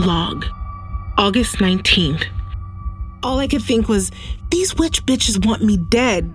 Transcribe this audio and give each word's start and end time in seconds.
Log. 0.00 0.46
August 1.18 1.56
19th. 1.56 2.24
All 3.22 3.38
I 3.38 3.46
could 3.46 3.62
think 3.62 3.86
was, 3.86 4.10
these 4.50 4.74
witch 4.76 5.04
bitches 5.04 5.44
want 5.44 5.62
me 5.62 5.76
dead. 5.76 6.32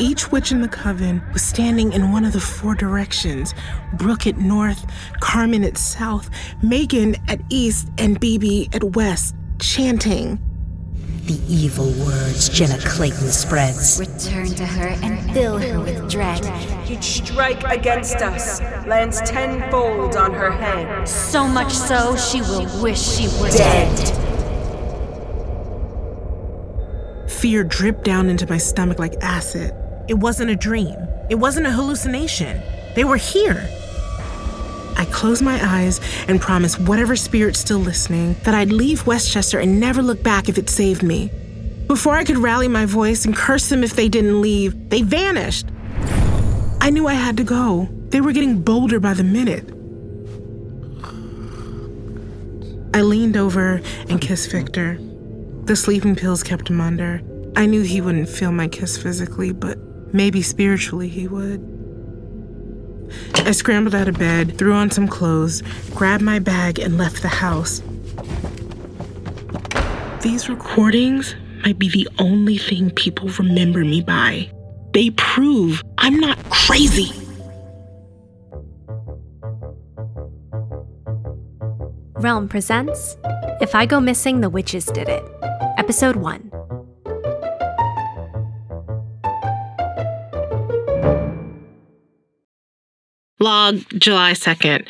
Each 0.00 0.32
witch 0.32 0.50
in 0.50 0.62
the 0.62 0.68
coven 0.68 1.22
was 1.34 1.42
standing 1.42 1.92
in 1.92 2.12
one 2.12 2.24
of 2.24 2.32
the 2.32 2.40
four 2.40 2.74
directions 2.74 3.54
Brooke 3.98 4.26
at 4.26 4.38
north, 4.38 4.86
Carmen 5.20 5.64
at 5.64 5.76
south, 5.76 6.30
Megan 6.62 7.16
at 7.28 7.42
east, 7.50 7.88
and 7.98 8.18
BB 8.18 8.74
at 8.74 8.82
west, 8.96 9.34
chanting. 9.60 10.40
The 11.32 11.54
evil 11.54 11.90
words 12.04 12.50
Jenna 12.50 12.76
Clayton 12.76 13.28
spreads. 13.28 13.98
Return 13.98 14.48
to 14.48 14.66
her 14.66 14.88
and 15.02 15.32
fill 15.32 15.56
her 15.56 15.80
with 15.80 16.10
dread. 16.10 16.44
You'd 16.86 17.02
strike 17.02 17.64
against 17.64 18.16
us 18.16 18.60
lands 18.86 19.18
tenfold 19.22 20.14
on 20.14 20.34
her 20.34 20.50
head. 20.50 21.08
So 21.08 21.48
much 21.48 21.72
so, 21.72 22.16
she 22.16 22.42
will 22.42 22.68
wish 22.82 23.00
she 23.00 23.28
were 23.40 23.48
dead. 23.48 23.96
dead. 23.96 24.20
Fear 27.30 27.64
dripped 27.64 28.04
down 28.04 28.28
into 28.28 28.46
my 28.46 28.58
stomach 28.58 28.98
like 28.98 29.14
acid. 29.22 29.74
It 30.08 30.18
wasn't 30.18 30.50
a 30.50 30.56
dream. 30.56 30.96
It 31.30 31.36
wasn't 31.36 31.66
a 31.66 31.70
hallucination. 31.70 32.60
They 32.94 33.04
were 33.04 33.16
here. 33.16 33.66
I 35.02 35.06
closed 35.06 35.42
my 35.42 35.58
eyes 35.60 36.00
and 36.28 36.40
promised 36.40 36.78
whatever 36.78 37.16
spirit's 37.16 37.58
still 37.58 37.80
listening 37.80 38.36
that 38.44 38.54
I'd 38.54 38.70
leave 38.70 39.04
Westchester 39.04 39.58
and 39.58 39.80
never 39.80 40.00
look 40.00 40.22
back 40.22 40.48
if 40.48 40.58
it 40.58 40.70
saved 40.70 41.02
me. 41.02 41.28
Before 41.88 42.14
I 42.14 42.22
could 42.22 42.38
rally 42.38 42.68
my 42.68 42.86
voice 42.86 43.24
and 43.24 43.34
curse 43.34 43.68
them 43.68 43.82
if 43.82 43.96
they 43.96 44.08
didn't 44.08 44.40
leave, 44.40 44.90
they 44.90 45.02
vanished. 45.02 45.66
I 46.80 46.90
knew 46.90 47.08
I 47.08 47.14
had 47.14 47.36
to 47.38 47.42
go. 47.42 47.88
They 48.10 48.20
were 48.20 48.30
getting 48.30 48.62
bolder 48.62 49.00
by 49.00 49.14
the 49.14 49.24
minute. 49.24 49.68
I 52.94 53.00
leaned 53.00 53.36
over 53.36 53.80
and 54.08 54.20
kissed 54.20 54.52
Victor. 54.52 54.98
The 55.64 55.74
sleeping 55.74 56.14
pills 56.14 56.44
kept 56.44 56.70
him 56.70 56.80
under. 56.80 57.22
I 57.56 57.66
knew 57.66 57.82
he 57.82 58.00
wouldn't 58.00 58.28
feel 58.28 58.52
my 58.52 58.68
kiss 58.68 58.96
physically, 58.96 59.50
but 59.50 59.78
maybe 60.14 60.42
spiritually 60.42 61.08
he 61.08 61.26
would. 61.26 61.81
I 63.34 63.52
scrambled 63.52 63.94
out 63.94 64.08
of 64.08 64.18
bed, 64.18 64.58
threw 64.58 64.72
on 64.72 64.90
some 64.90 65.08
clothes, 65.08 65.62
grabbed 65.94 66.22
my 66.22 66.38
bag, 66.38 66.78
and 66.78 66.98
left 66.98 67.22
the 67.22 67.28
house. 67.28 67.82
These 70.22 70.48
recordings 70.48 71.34
might 71.64 71.78
be 71.78 71.88
the 71.88 72.08
only 72.18 72.58
thing 72.58 72.90
people 72.90 73.28
remember 73.30 73.84
me 73.84 74.00
by. 74.00 74.50
They 74.92 75.10
prove 75.10 75.82
I'm 75.98 76.18
not 76.18 76.38
crazy. 76.50 77.10
Realm 82.16 82.48
presents 82.48 83.16
If 83.60 83.74
I 83.74 83.84
Go 83.84 84.00
Missing, 84.00 84.42
the 84.42 84.50
Witches 84.50 84.86
Did 84.86 85.08
It. 85.08 85.24
Episode 85.76 86.14
1. 86.14 86.51
Log 93.42 93.82
July 93.98 94.34
2nd. 94.34 94.86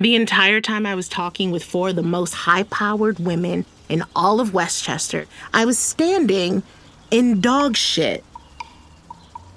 The 0.00 0.14
entire 0.14 0.62
time 0.62 0.86
I 0.86 0.94
was 0.94 1.10
talking 1.10 1.50
with 1.50 1.62
four 1.62 1.90
of 1.90 1.96
the 1.96 2.02
most 2.02 2.32
high 2.32 2.62
powered 2.62 3.18
women 3.18 3.66
in 3.90 4.02
all 4.16 4.40
of 4.40 4.54
Westchester, 4.54 5.26
I 5.52 5.66
was 5.66 5.78
standing 5.78 6.62
in 7.10 7.42
dog 7.42 7.76
shit. 7.76 8.24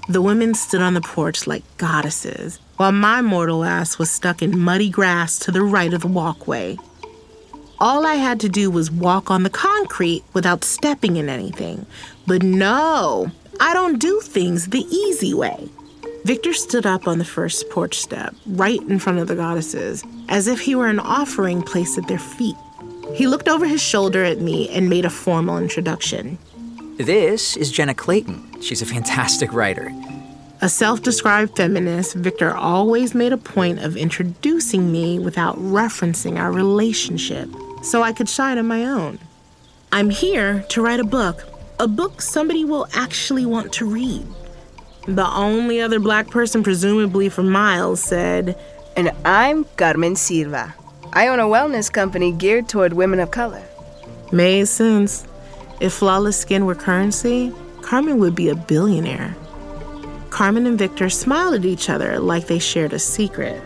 The 0.09 0.21
women 0.21 0.53
stood 0.53 0.81
on 0.81 0.95
the 0.95 0.99
porch 0.99 1.47
like 1.47 1.63
goddesses, 1.77 2.59
while 2.75 2.91
my 2.91 3.21
mortal 3.21 3.63
ass 3.63 3.97
was 3.97 4.11
stuck 4.11 4.41
in 4.41 4.59
muddy 4.59 4.89
grass 4.89 5.39
to 5.39 5.51
the 5.51 5.61
right 5.61 5.93
of 5.93 6.01
the 6.01 6.07
walkway. 6.09 6.77
All 7.79 8.05
I 8.05 8.15
had 8.15 8.41
to 8.41 8.49
do 8.49 8.69
was 8.69 8.91
walk 8.91 9.31
on 9.31 9.43
the 9.43 9.49
concrete 9.49 10.25
without 10.33 10.65
stepping 10.65 11.15
in 11.15 11.29
anything. 11.29 11.85
But 12.27 12.43
no, 12.43 13.31
I 13.61 13.73
don't 13.73 13.97
do 13.97 14.19
things 14.19 14.67
the 14.67 14.85
easy 14.93 15.33
way. 15.33 15.69
Victor 16.25 16.53
stood 16.53 16.87
up 16.87 17.07
on 17.07 17.19
the 17.19 17.23
first 17.23 17.69
porch 17.69 17.99
step, 17.99 18.33
right 18.47 18.81
in 18.81 18.97
front 18.97 19.19
of 19.19 19.27
the 19.27 19.35
goddesses, 19.35 20.03
as 20.27 20.47
if 20.47 20.59
he 20.59 20.73
were 20.73 20.87
an 20.87 20.99
offering 20.99 21.61
placed 21.61 21.99
at 21.99 22.07
their 22.07 22.17
feet. 22.17 22.55
He 23.13 23.27
looked 23.27 23.47
over 23.47 23.67
his 23.67 23.79
shoulder 23.79 24.23
at 24.23 24.39
me 24.39 24.67
and 24.69 24.89
made 24.89 25.05
a 25.05 25.11
formal 25.11 25.59
introduction. 25.59 26.39
This 26.97 27.55
is 27.55 27.71
Jenna 27.71 27.93
Clayton. 27.93 28.59
She's 28.59 28.81
a 28.81 28.87
fantastic 28.87 29.53
writer. 29.53 29.91
A 30.61 30.67
self 30.67 31.03
described 31.03 31.55
feminist, 31.55 32.15
Victor 32.15 32.55
always 32.55 33.13
made 33.13 33.31
a 33.31 33.37
point 33.37 33.83
of 33.83 33.95
introducing 33.95 34.91
me 34.91 35.19
without 35.19 35.57
referencing 35.57 36.39
our 36.39 36.51
relationship 36.51 37.49
so 37.83 38.01
I 38.01 38.13
could 38.13 38.29
shine 38.29 38.57
on 38.57 38.65
my 38.65 38.83
own. 38.83 39.19
I'm 39.91 40.09
here 40.09 40.65
to 40.69 40.81
write 40.81 40.99
a 40.99 41.03
book, 41.03 41.43
a 41.79 41.87
book 41.87 42.19
somebody 42.19 42.65
will 42.65 42.87
actually 42.95 43.45
want 43.45 43.71
to 43.73 43.85
read. 43.85 44.25
The 45.07 45.29
only 45.35 45.81
other 45.81 45.99
black 45.99 46.29
person, 46.31 46.63
presumably 46.63 47.29
for 47.29 47.43
miles, 47.43 48.01
said, 48.01 48.57
And 48.95 49.11
I'm 49.23 49.65
Carmen 49.77 50.15
Silva. 50.15 50.73
I 51.13 51.27
own 51.27 51.39
a 51.39 51.43
wellness 51.43 51.93
company 51.93 52.31
geared 52.31 52.67
toward 52.67 52.93
women 52.93 53.19
of 53.19 53.29
color. 53.29 53.61
Made 54.31 54.67
sense. 54.67 55.27
If 55.79 55.93
flawless 55.93 56.39
skin 56.39 56.65
were 56.65 56.73
currency, 56.73 57.53
Carmen 57.83 58.17
would 58.17 58.33
be 58.33 58.49
a 58.49 58.55
billionaire. 58.55 59.35
Carmen 60.31 60.65
and 60.65 60.77
Victor 60.77 61.09
smiled 61.09 61.53
at 61.53 61.65
each 61.65 61.87
other 61.87 62.19
like 62.19 62.47
they 62.47 62.59
shared 62.59 62.91
a 62.91 62.99
secret. 62.99 63.61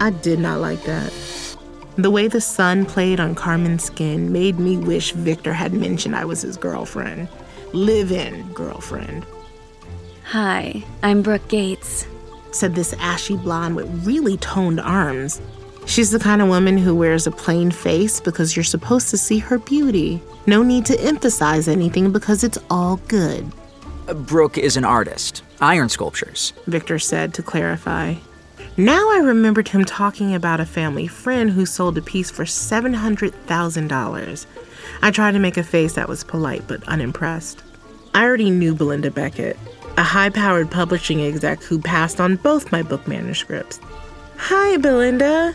I 0.00 0.10
did 0.10 0.38
not 0.38 0.60
like 0.60 0.82
that. 0.84 1.12
The 1.96 2.10
way 2.10 2.28
the 2.28 2.42
sun 2.42 2.84
played 2.84 3.20
on 3.20 3.34
Carmen's 3.34 3.84
skin 3.84 4.32
made 4.32 4.58
me 4.58 4.76
wish 4.76 5.12
Victor 5.12 5.54
had 5.54 5.72
mentioned 5.72 6.14
I 6.14 6.26
was 6.26 6.42
his 6.42 6.58
girlfriend. 6.58 7.28
Live 7.72 8.12
in 8.12 8.52
girlfriend. 8.52 9.24
Hi, 10.28 10.82
I'm 11.02 11.22
Brooke 11.22 11.46
Gates, 11.48 12.06
said 12.50 12.74
this 12.74 12.94
ashy 12.94 13.36
blonde 13.36 13.76
with 13.76 14.06
really 14.06 14.38
toned 14.38 14.80
arms. 14.80 15.40
She's 15.86 16.10
the 16.10 16.18
kind 16.18 16.40
of 16.40 16.48
woman 16.48 16.78
who 16.78 16.94
wears 16.94 17.26
a 17.26 17.30
plain 17.30 17.70
face 17.70 18.20
because 18.20 18.56
you're 18.56 18.64
supposed 18.64 19.10
to 19.10 19.18
see 19.18 19.38
her 19.38 19.58
beauty. 19.58 20.22
No 20.46 20.62
need 20.62 20.86
to 20.86 20.98
emphasize 21.00 21.68
anything 21.68 22.10
because 22.10 22.42
it's 22.42 22.58
all 22.70 22.96
good. 23.06 23.52
Brooke 24.26 24.56
is 24.56 24.78
an 24.78 24.84
artist, 24.84 25.42
iron 25.60 25.90
sculptures, 25.90 26.54
Victor 26.66 26.98
said 26.98 27.34
to 27.34 27.42
clarify. 27.42 28.14
Now 28.76 29.10
I 29.10 29.18
remembered 29.18 29.68
him 29.68 29.84
talking 29.84 30.34
about 30.34 30.58
a 30.58 30.66
family 30.66 31.06
friend 31.06 31.50
who 31.50 31.66
sold 31.66 31.98
a 31.98 32.02
piece 32.02 32.30
for 32.30 32.44
$700,000. 32.44 34.46
I 35.02 35.10
tried 35.10 35.32
to 35.32 35.38
make 35.38 35.58
a 35.58 35.62
face 35.62 35.92
that 35.92 36.08
was 36.08 36.24
polite 36.24 36.66
but 36.66 36.82
unimpressed. 36.88 37.62
I 38.14 38.24
already 38.24 38.50
knew 38.50 38.74
Belinda 38.74 39.10
Beckett 39.10 39.58
a 39.96 40.02
high 40.02 40.30
powered 40.30 40.70
publishing 40.70 41.22
exec 41.22 41.62
who 41.62 41.78
passed 41.78 42.20
on 42.20 42.36
both 42.36 42.72
my 42.72 42.82
book 42.82 43.06
manuscripts. 43.06 43.80
Hi, 44.36 44.76
Belinda. 44.78 45.54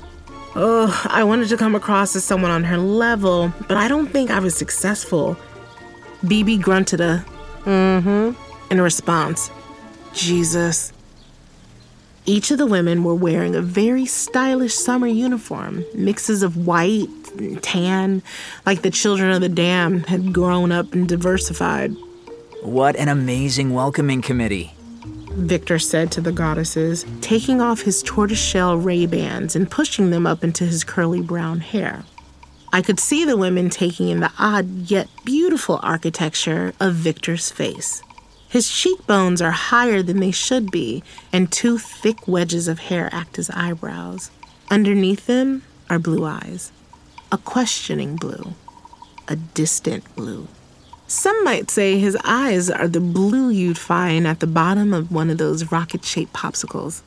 Oh, 0.56 1.08
I 1.10 1.24
wanted 1.24 1.50
to 1.50 1.58
come 1.58 1.76
across 1.76 2.16
as 2.16 2.24
someone 2.24 2.52
on 2.52 2.64
her 2.64 2.78
level, 2.78 3.54
but 3.68 3.78
I 3.78 3.88
don't 3.88 4.08
think 4.08 4.32
I 4.32 4.40
was 4.40 4.56
successful. 4.56 5.38
BB 6.24 6.62
grunted 6.62 7.02
a 7.02 7.24
mm 7.66 8.04
hmm 8.04 8.72
in 8.72 8.82
response. 8.82 9.52
Jesus. 10.14 10.94
Each 12.26 12.52
of 12.52 12.58
the 12.58 12.66
women 12.66 13.04
were 13.04 13.16
wearing 13.16 13.56
a 13.56 13.62
very 13.62 14.06
stylish 14.06 14.76
summer 14.76 15.08
uniform, 15.08 15.84
mixes 15.96 16.44
of 16.44 16.68
white 16.68 17.10
and 17.38 17.62
tan, 17.64 18.22
like 18.66 18.82
the 18.82 18.92
children 18.92 19.32
of 19.32 19.42
the 19.42 19.50
damned 19.50 20.06
had 20.06 20.34
grown 20.34 20.72
up 20.72 20.94
and 20.94 21.08
diversified. 21.10 21.96
What 22.62 22.98
an 22.98 23.08
amazing 23.08 23.74
welcoming 23.74 24.22
committee. 24.22 24.74
Victor 25.32 25.80
said 25.80 26.12
to 26.12 26.22
the 26.22 26.34
goddesses, 26.34 27.06
taking 27.22 27.62
off 27.62 27.82
his 27.82 28.04
tortoiseshell 28.04 28.76
Ray-Bans 28.76 29.56
and 29.56 29.72
pushing 29.72 30.10
them 30.10 30.28
up 30.28 30.44
into 30.44 30.66
his 30.66 30.84
curly 30.84 31.22
brown 31.22 31.62
hair. 31.62 32.04
I 32.74 32.82
could 32.82 33.00
see 33.00 33.24
the 33.24 33.38
women 33.38 33.70
taking 33.70 34.10
in 34.10 34.20
the 34.20 34.32
odd 34.38 34.68
yet 34.68 35.08
beautiful 35.24 35.80
architecture 35.82 36.74
of 36.82 36.96
Victor's 36.96 37.50
face. 37.50 38.04
His 38.50 38.70
cheekbones 38.70 39.42
are 39.42 39.52
higher 39.52 40.04
than 40.04 40.20
they 40.20 40.32
should 40.32 40.70
be, 40.70 41.02
and 41.32 41.50
two 41.50 41.78
thick 41.78 42.28
wedges 42.28 42.68
of 42.68 42.80
hair 42.80 43.08
act 43.14 43.40
as 43.40 43.50
eyebrows. 43.52 44.32
Underneath 44.70 45.28
them 45.28 45.64
are 45.90 45.98
blue 45.98 46.26
eyes. 46.26 46.74
A 47.32 47.38
questioning 47.38 48.18
blue. 48.18 48.54
A 49.30 49.38
distant 49.38 50.14
blue. 50.16 50.50
Some 51.10 51.44
might 51.44 51.72
say 51.72 51.98
his 51.98 52.16
eyes 52.24 52.70
are 52.70 52.88
the 52.88 53.00
blue 53.00 53.50
you'd 53.50 53.80
find 53.80 54.28
at 54.28 54.42
the 54.42 54.48
bottom 54.48 54.94
of 54.94 55.12
one 55.12 55.32
of 55.32 55.40
those 55.40 55.72
rocket 55.72 56.06
shaped 56.06 56.34
popsicles. 56.34 57.02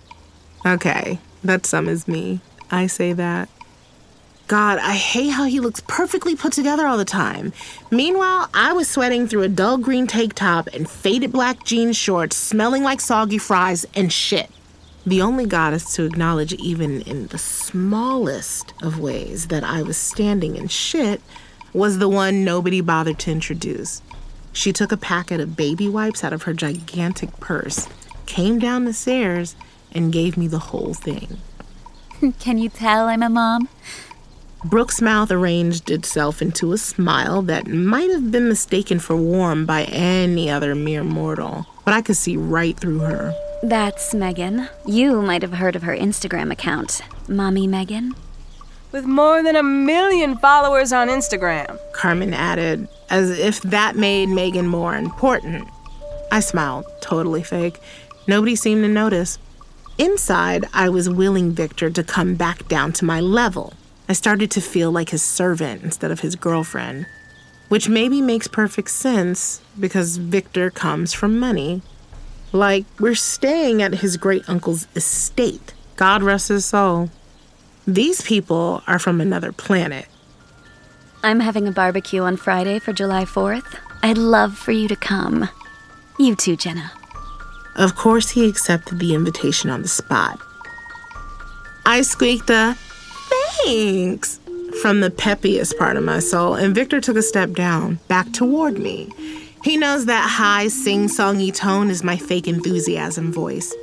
Okay, 0.66 1.20
that 1.44 1.66
sum 1.66 1.88
is 1.88 2.08
me. 2.08 2.40
I 2.68 2.88
say 2.88 3.12
that. 3.12 3.48
God, 4.48 4.78
I 4.80 4.94
hate 4.94 5.28
how 5.28 5.44
he 5.44 5.60
looks 5.60 5.84
perfectly 5.86 6.34
put 6.34 6.52
together 6.52 6.84
all 6.84 6.98
the 6.98 7.04
time. 7.04 7.52
Meanwhile, 7.92 8.50
I 8.52 8.72
was 8.72 8.88
sweating 8.88 9.28
through 9.28 9.42
a 9.42 9.48
dull 9.48 9.78
green 9.78 10.08
tank 10.08 10.34
top 10.34 10.66
and 10.74 10.90
faded 10.90 11.30
black 11.30 11.62
jean 11.64 11.92
shorts, 11.92 12.34
smelling 12.34 12.82
like 12.82 13.00
soggy 13.00 13.38
fries 13.38 13.86
and 13.94 14.12
shit. 14.12 14.50
The 15.06 15.22
only 15.22 15.46
goddess 15.46 15.94
to 15.94 16.04
acknowledge, 16.04 16.52
even 16.54 17.02
in 17.02 17.28
the 17.28 17.38
smallest 17.38 18.74
of 18.82 18.98
ways, 18.98 19.46
that 19.46 19.62
I 19.62 19.82
was 19.82 19.96
standing 19.96 20.56
in 20.56 20.66
shit 20.66 21.20
was 21.72 21.98
the 21.98 22.08
one 22.08 22.44
nobody 22.44 22.80
bothered 22.80 23.18
to 23.20 23.30
introduce. 23.30 24.02
She 24.52 24.72
took 24.72 24.92
a 24.92 24.96
packet 24.96 25.40
of 25.40 25.56
baby 25.56 25.88
wipes 25.88 26.22
out 26.22 26.32
of 26.32 26.42
her 26.42 26.52
gigantic 26.52 27.38
purse, 27.40 27.88
came 28.26 28.58
down 28.58 28.84
the 28.84 28.92
stairs, 28.92 29.56
and 29.92 30.12
gave 30.12 30.36
me 30.36 30.46
the 30.46 30.58
whole 30.58 30.94
thing. 30.94 31.38
Can 32.38 32.58
you 32.58 32.68
tell 32.68 33.08
I'm 33.08 33.22
a 33.22 33.28
mom? 33.28 33.68
Brooke's 34.64 35.02
mouth 35.02 35.32
arranged 35.32 35.90
itself 35.90 36.40
into 36.40 36.72
a 36.72 36.78
smile 36.78 37.42
that 37.42 37.66
might 37.66 38.10
have 38.10 38.30
been 38.30 38.48
mistaken 38.48 39.00
for 39.00 39.16
warm 39.16 39.66
by 39.66 39.84
any 39.84 40.48
other 40.48 40.76
mere 40.76 41.02
mortal, 41.02 41.66
but 41.84 41.94
I 41.94 42.00
could 42.00 42.16
see 42.16 42.36
right 42.36 42.76
through 42.76 43.00
her. 43.00 43.34
That's 43.64 44.14
Megan. 44.14 44.68
You 44.86 45.20
might 45.20 45.42
have 45.42 45.54
heard 45.54 45.74
of 45.74 45.82
her 45.82 45.96
Instagram 45.96 46.52
account, 46.52 47.00
Mommy 47.28 47.66
Megan. 47.66 48.14
With 48.92 49.06
more 49.06 49.42
than 49.42 49.56
a 49.56 49.62
million 49.62 50.36
followers 50.36 50.92
on 50.92 51.08
Instagram. 51.08 51.78
Carmen 51.92 52.34
added, 52.34 52.88
as 53.08 53.30
if 53.30 53.62
that 53.62 53.96
made 53.96 54.28
Megan 54.28 54.66
more 54.66 54.94
important. 54.94 55.66
I 56.30 56.40
smiled, 56.40 56.84
totally 57.00 57.42
fake. 57.42 57.80
Nobody 58.28 58.54
seemed 58.54 58.82
to 58.84 58.88
notice. 58.88 59.38
Inside, 59.96 60.66
I 60.74 60.90
was 60.90 61.08
willing 61.08 61.52
Victor 61.52 61.88
to 61.88 62.02
come 62.02 62.34
back 62.34 62.68
down 62.68 62.92
to 62.94 63.04
my 63.06 63.20
level. 63.20 63.72
I 64.10 64.12
started 64.12 64.50
to 64.50 64.60
feel 64.60 64.90
like 64.90 65.08
his 65.08 65.22
servant 65.22 65.82
instead 65.82 66.10
of 66.10 66.20
his 66.20 66.36
girlfriend, 66.36 67.06
which 67.68 67.88
maybe 67.88 68.20
makes 68.20 68.46
perfect 68.46 68.90
sense 68.90 69.62
because 69.80 70.18
Victor 70.18 70.70
comes 70.70 71.14
from 71.14 71.38
money. 71.38 71.80
Like, 72.52 72.84
we're 73.00 73.14
staying 73.14 73.80
at 73.80 73.94
his 73.94 74.18
great 74.18 74.46
uncle's 74.48 74.86
estate. 74.94 75.72
God 75.96 76.22
rest 76.22 76.48
his 76.48 76.66
soul. 76.66 77.10
These 77.86 78.22
people 78.22 78.82
are 78.86 78.98
from 78.98 79.20
another 79.20 79.50
planet. 79.50 80.06
I'm 81.24 81.40
having 81.40 81.66
a 81.66 81.72
barbecue 81.72 82.22
on 82.22 82.36
Friday 82.36 82.78
for 82.78 82.92
July 82.92 83.24
4th. 83.24 83.76
I'd 84.02 84.18
love 84.18 84.56
for 84.56 84.72
you 84.72 84.88
to 84.88 84.96
come. 84.96 85.48
You 86.18 86.36
too, 86.36 86.56
Jenna. 86.56 86.92
Of 87.74 87.96
course, 87.96 88.30
he 88.30 88.48
accepted 88.48 88.98
the 88.98 89.14
invitation 89.14 89.70
on 89.70 89.82
the 89.82 89.88
spot. 89.88 90.38
I 91.84 92.02
squeaked 92.02 92.50
a 92.50 92.76
thanks 93.64 94.38
from 94.80 95.00
the 95.00 95.10
peppiest 95.10 95.76
part 95.78 95.96
of 95.96 96.04
my 96.04 96.20
soul, 96.20 96.54
and 96.54 96.74
Victor 96.74 97.00
took 97.00 97.16
a 97.16 97.22
step 97.22 97.52
down, 97.52 97.98
back 98.08 98.32
toward 98.32 98.78
me. 98.78 99.10
He 99.64 99.76
knows 99.76 100.06
that 100.06 100.28
high, 100.28 100.68
sing 100.68 101.08
songy 101.08 101.54
tone 101.54 101.90
is 101.90 102.04
my 102.04 102.16
fake 102.16 102.48
enthusiasm 102.48 103.32
voice. 103.32 103.74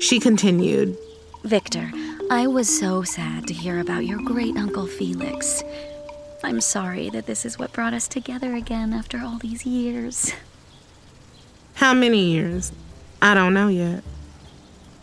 She 0.00 0.18
continued 0.20 0.96
Victor, 1.44 1.90
I 2.32 2.46
was 2.46 2.68
so 2.78 3.02
sad 3.02 3.48
to 3.48 3.54
hear 3.54 3.80
about 3.80 4.06
your 4.06 4.20
great 4.20 4.56
uncle 4.56 4.86
Felix. 4.86 5.64
I'm 6.44 6.60
sorry 6.60 7.10
that 7.10 7.26
this 7.26 7.44
is 7.44 7.58
what 7.58 7.72
brought 7.72 7.92
us 7.92 8.06
together 8.06 8.54
again 8.54 8.92
after 8.92 9.18
all 9.18 9.38
these 9.38 9.66
years. 9.66 10.32
How 11.74 11.92
many 11.92 12.30
years? 12.30 12.70
I 13.20 13.34
don't 13.34 13.52
know 13.52 13.66
yet. 13.66 14.04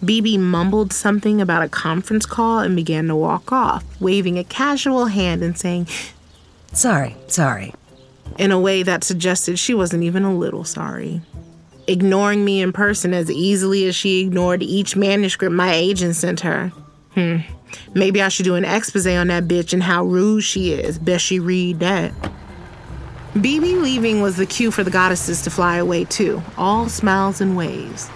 BB 0.01 0.39
mumbled 0.39 0.93
something 0.93 1.41
about 1.41 1.63
a 1.63 1.67
conference 1.67 2.25
call 2.25 2.59
and 2.59 2.77
began 2.77 3.07
to 3.07 3.15
walk 3.15 3.51
off, 3.51 3.83
waving 3.99 4.39
a 4.39 4.45
casual 4.45 5.07
hand 5.07 5.43
and 5.43 5.57
saying, 5.57 5.87
Sorry, 6.71 7.17
sorry. 7.27 7.73
in 8.37 8.51
a 8.51 8.59
way 8.59 8.83
that 8.83 9.03
suggested 9.03 9.59
she 9.59 9.73
wasn't 9.73 10.03
even 10.03 10.23
a 10.23 10.33
little 10.33 10.63
sorry. 10.63 11.19
Ignoring 11.87 12.45
me 12.45 12.61
in 12.61 12.71
person 12.71 13.13
as 13.13 13.29
easily 13.29 13.85
as 13.85 13.97
she 13.97 14.21
ignored 14.21 14.63
each 14.63 14.95
manuscript 14.95 15.53
my 15.53 15.73
agent 15.73 16.15
sent 16.15 16.39
her. 16.39 16.71
Hmm. 17.17 17.37
Maybe 17.95 18.21
I 18.21 18.29
should 18.29 18.43
do 18.43 18.53
an 18.53 18.63
expose 18.63 19.07
on 19.07 19.25
that 19.29 19.45
bitch 19.45 19.73
and 19.73 19.81
how 19.81 20.03
rude 20.03 20.43
she 20.43 20.71
is. 20.71 20.99
Best 20.99 21.25
she 21.25 21.39
read 21.39 21.79
that. 21.79 22.13
BB 23.33 23.81
leaving 23.81 24.21
was 24.21 24.37
the 24.37 24.45
cue 24.45 24.69
for 24.69 24.83
the 24.83 24.91
goddesses 24.91 25.41
to 25.41 25.49
fly 25.49 25.77
away 25.77 26.03
too, 26.03 26.43
all 26.59 26.89
smiles 26.89 27.41
and 27.41 27.57
waves. 27.57 28.07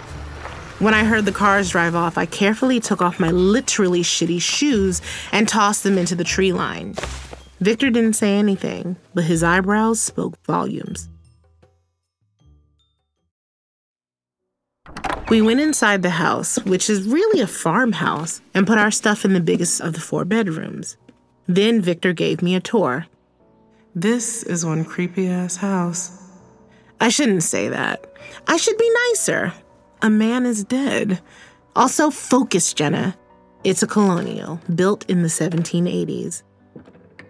When 0.78 0.94
I 0.94 1.04
heard 1.04 1.26
the 1.26 1.32
cars 1.32 1.72
drive 1.72 1.96
off, 1.96 2.16
I 2.16 2.28
carefully 2.28 2.80
took 2.80 3.02
off 3.02 3.20
my 3.20 3.32
literally 3.32 4.04
shitty 4.04 4.40
shoes 4.40 5.02
and 5.32 5.50
tossed 5.50 5.82
them 5.82 5.98
into 5.98 6.14
the 6.14 6.24
tree 6.24 6.54
line. 6.54 6.94
Victor 7.60 7.90
didn't 7.90 8.14
say 8.14 8.38
anything, 8.38 8.98
but 9.16 9.24
his 9.24 9.42
eyebrows 9.42 10.00
spoke 10.00 10.38
volumes. 10.46 11.10
We 15.32 15.42
went 15.42 15.62
inside 15.62 16.02
the 16.02 16.10
house, 16.10 16.58
which 16.66 16.90
is 16.90 17.08
really 17.08 17.40
a 17.40 17.48
farmhouse, 17.48 18.42
and 18.54 18.68
put 18.68 18.78
our 18.78 18.92
stuff 18.92 19.24
in 19.24 19.32
the 19.32 19.40
biggest 19.40 19.80
of 19.80 19.94
the 19.94 20.02
four 20.02 20.26
bedrooms. 20.26 20.98
Then 21.48 21.80
Victor 21.80 22.12
gave 22.12 22.42
me 22.42 22.54
a 22.54 22.60
tour. 22.60 23.06
This 23.96 24.44
is 24.44 24.66
one 24.66 24.84
creepy 24.84 25.30
ass 25.30 25.56
house. 25.56 26.12
I 27.00 27.08
shouldn't 27.08 27.44
say 27.44 27.70
that. 27.70 28.14
I 28.46 28.58
should 28.58 28.78
be 28.78 28.94
nicer. 29.08 29.54
A 30.02 30.10
man 30.10 30.46
is 30.46 30.66
dead. 30.66 31.22
Also, 31.78 32.10
focus, 32.10 32.74
Jenna. 32.74 33.18
It's 33.64 33.82
a 33.82 33.88
colonial, 33.88 34.60
built 34.76 35.10
in 35.10 35.22
the 35.22 35.30
1780s. 35.30 36.44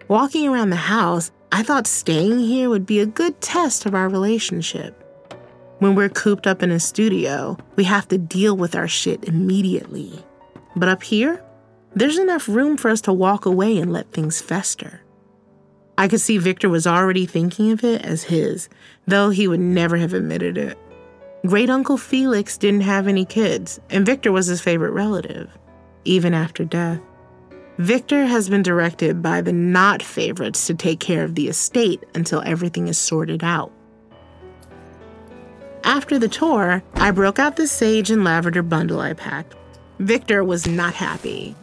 Walking 0.08 0.48
around 0.48 0.70
the 0.70 0.90
house, 0.90 1.30
I 1.52 1.62
thought 1.62 1.86
staying 1.86 2.40
here 2.40 2.68
would 2.68 2.84
be 2.84 2.98
a 2.98 3.06
good 3.06 3.40
test 3.40 3.86
of 3.86 3.94
our 3.94 4.08
relationship. 4.08 5.01
When 5.82 5.96
we're 5.96 6.10
cooped 6.10 6.46
up 6.46 6.62
in 6.62 6.70
a 6.70 6.78
studio, 6.78 7.58
we 7.74 7.82
have 7.82 8.06
to 8.06 8.16
deal 8.16 8.56
with 8.56 8.76
our 8.76 8.86
shit 8.86 9.24
immediately. 9.24 10.24
But 10.76 10.88
up 10.88 11.02
here, 11.02 11.42
there's 11.92 12.20
enough 12.20 12.48
room 12.48 12.76
for 12.76 12.88
us 12.88 13.00
to 13.00 13.12
walk 13.12 13.46
away 13.46 13.78
and 13.78 13.92
let 13.92 14.12
things 14.12 14.40
fester. 14.40 15.00
I 15.98 16.06
could 16.06 16.20
see 16.20 16.38
Victor 16.38 16.68
was 16.68 16.86
already 16.86 17.26
thinking 17.26 17.72
of 17.72 17.82
it 17.82 18.00
as 18.02 18.22
his, 18.22 18.68
though 19.08 19.30
he 19.30 19.48
would 19.48 19.58
never 19.58 19.96
have 19.96 20.14
admitted 20.14 20.56
it. 20.56 20.78
Great 21.44 21.68
Uncle 21.68 21.96
Felix 21.96 22.56
didn't 22.56 22.82
have 22.82 23.08
any 23.08 23.24
kids, 23.24 23.80
and 23.90 24.06
Victor 24.06 24.30
was 24.30 24.46
his 24.46 24.60
favorite 24.60 24.92
relative, 24.92 25.50
even 26.04 26.32
after 26.32 26.64
death. 26.64 27.00
Victor 27.78 28.26
has 28.26 28.48
been 28.48 28.62
directed 28.62 29.20
by 29.20 29.40
the 29.40 29.52
not 29.52 30.00
favorites 30.00 30.64
to 30.68 30.74
take 30.74 31.00
care 31.00 31.24
of 31.24 31.34
the 31.34 31.48
estate 31.48 32.04
until 32.14 32.40
everything 32.46 32.86
is 32.86 32.98
sorted 32.98 33.42
out. 33.42 33.72
After 35.84 36.18
the 36.18 36.28
tour, 36.28 36.82
I 36.94 37.10
broke 37.10 37.38
out 37.38 37.56
the 37.56 37.66
sage 37.66 38.10
and 38.10 38.24
lavender 38.24 38.62
bundle 38.62 39.00
I 39.00 39.14
packed. 39.14 39.54
Victor 39.98 40.44
was 40.44 40.66
not 40.66 40.94
happy. 40.94 41.54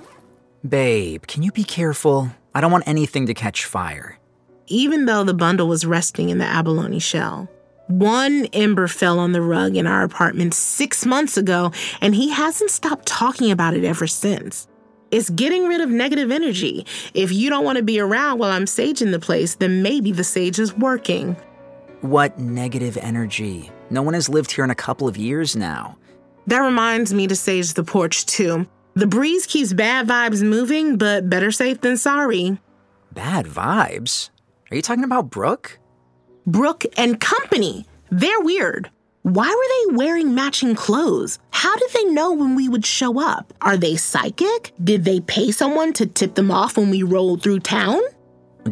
Babe, 0.67 1.25
can 1.27 1.41
you 1.43 1.51
be 1.51 1.63
careful? 1.63 2.29
I 2.53 2.61
don't 2.61 2.71
want 2.71 2.87
anything 2.87 3.25
to 3.27 3.33
catch 3.33 3.65
fire. 3.65 4.19
Even 4.67 5.05
though 5.05 5.23
the 5.23 5.33
bundle 5.33 5.67
was 5.67 5.85
resting 5.85 6.29
in 6.29 6.37
the 6.37 6.45
abalone 6.45 6.99
shell, 6.99 7.49
one 7.87 8.45
ember 8.53 8.87
fell 8.87 9.17
on 9.17 9.31
the 9.31 9.41
rug 9.41 9.75
in 9.75 9.87
our 9.87 10.03
apartment 10.03 10.53
six 10.53 11.05
months 11.05 11.37
ago, 11.37 11.71
and 12.01 12.13
he 12.13 12.29
hasn't 12.29 12.69
stopped 12.69 13.07
talking 13.07 13.51
about 13.51 13.73
it 13.73 13.83
ever 13.83 14.05
since. 14.05 14.67
It's 15.11 15.31
getting 15.31 15.65
rid 15.65 15.81
of 15.81 15.89
negative 15.89 16.29
energy. 16.29 16.85
If 17.15 17.31
you 17.31 17.49
don't 17.49 17.65
want 17.65 17.77
to 17.77 17.83
be 17.83 17.99
around 17.99 18.37
while 18.37 18.51
I'm 18.51 18.65
saging 18.65 19.11
the 19.11 19.19
place, 19.19 19.55
then 19.55 19.81
maybe 19.81 20.11
the 20.11 20.23
sage 20.23 20.59
is 20.59 20.73
working. 20.75 21.35
What 22.01 22.37
negative 22.37 22.95
energy? 22.97 23.71
No 23.89 24.01
one 24.01 24.13
has 24.13 24.29
lived 24.29 24.51
here 24.51 24.63
in 24.63 24.69
a 24.69 24.75
couple 24.75 25.07
of 25.07 25.17
years 25.17 25.55
now. 25.55 25.97
That 26.47 26.59
reminds 26.59 27.13
me 27.13 27.27
to 27.27 27.35
sage 27.35 27.73
the 27.73 27.83
porch 27.83 28.25
too. 28.25 28.67
The 28.95 29.07
breeze 29.07 29.45
keeps 29.45 29.73
bad 29.73 30.07
vibes 30.07 30.43
moving, 30.43 30.97
but 30.97 31.29
better 31.29 31.51
safe 31.51 31.81
than 31.81 31.97
sorry. 31.97 32.57
Bad 33.11 33.45
vibes? 33.45 34.29
Are 34.71 34.75
you 34.75 34.81
talking 34.81 35.03
about 35.03 35.29
Brooke? 35.29 35.79
Brooke 36.45 36.85
and 36.97 37.19
company. 37.19 37.85
They're 38.11 38.41
weird. 38.41 38.89
Why 39.23 39.47
were 39.47 39.91
they 39.93 39.97
wearing 39.97 40.33
matching 40.33 40.75
clothes? 40.75 41.39
How 41.51 41.75
did 41.75 41.89
they 41.91 42.05
know 42.05 42.33
when 42.33 42.55
we 42.55 42.69
would 42.69 42.85
show 42.85 43.19
up? 43.19 43.53
Are 43.61 43.77
they 43.77 43.95
psychic? 43.95 44.73
Did 44.83 45.05
they 45.05 45.19
pay 45.19 45.51
someone 45.51 45.93
to 45.93 46.05
tip 46.05 46.35
them 46.35 46.51
off 46.51 46.77
when 46.77 46.89
we 46.89 47.03
rolled 47.03 47.43
through 47.43 47.59
town? 47.59 48.01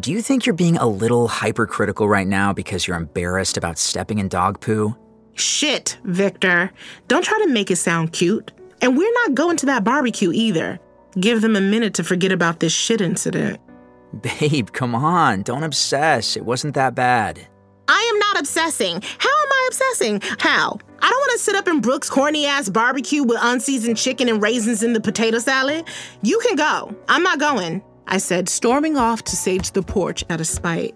Do 0.00 0.10
you 0.12 0.22
think 0.22 0.46
you're 0.46 0.54
being 0.54 0.76
a 0.76 0.86
little 0.86 1.28
hypercritical 1.28 2.08
right 2.08 2.26
now 2.26 2.52
because 2.52 2.86
you're 2.86 2.96
embarrassed 2.96 3.56
about 3.56 3.78
stepping 3.78 4.18
in 4.18 4.28
dog 4.28 4.60
poo? 4.60 4.96
Shit, 5.38 5.98
Victor. 6.04 6.72
Don't 7.06 7.24
try 7.24 7.38
to 7.38 7.48
make 7.48 7.70
it 7.70 7.76
sound 7.76 8.12
cute. 8.12 8.52
And 8.80 8.96
we're 8.96 9.12
not 9.12 9.34
going 9.34 9.56
to 9.58 9.66
that 9.66 9.84
barbecue 9.84 10.32
either. 10.32 10.78
Give 11.18 11.40
them 11.40 11.56
a 11.56 11.60
minute 11.60 11.94
to 11.94 12.04
forget 12.04 12.32
about 12.32 12.60
this 12.60 12.72
shit 12.72 13.00
incident. 13.00 13.60
Babe, 14.22 14.70
come 14.72 14.94
on. 14.94 15.42
Don't 15.42 15.64
obsess. 15.64 16.36
It 16.36 16.44
wasn't 16.44 16.74
that 16.74 16.94
bad. 16.94 17.46
I 17.88 18.10
am 18.12 18.18
not 18.18 18.38
obsessing. 18.38 19.00
How 19.18 19.28
am 19.28 19.52
I 19.52 19.68
obsessing? 19.68 20.20
How? 20.38 20.78
I 21.00 21.08
don't 21.08 21.18
want 21.18 21.32
to 21.32 21.38
sit 21.38 21.54
up 21.54 21.68
in 21.68 21.80
Brooke's 21.80 22.10
corny 22.10 22.46
ass 22.46 22.68
barbecue 22.68 23.22
with 23.22 23.38
unseasoned 23.40 23.96
chicken 23.96 24.28
and 24.28 24.42
raisins 24.42 24.82
in 24.82 24.92
the 24.92 25.00
potato 25.00 25.38
salad. 25.38 25.86
You 26.22 26.38
can 26.40 26.56
go. 26.56 26.94
I'm 27.08 27.22
not 27.22 27.38
going, 27.38 27.82
I 28.06 28.18
said, 28.18 28.48
storming 28.48 28.96
off 28.96 29.24
to 29.24 29.36
sage 29.36 29.70
the 29.72 29.82
porch 29.82 30.24
out 30.28 30.40
of 30.40 30.46
spite. 30.46 30.94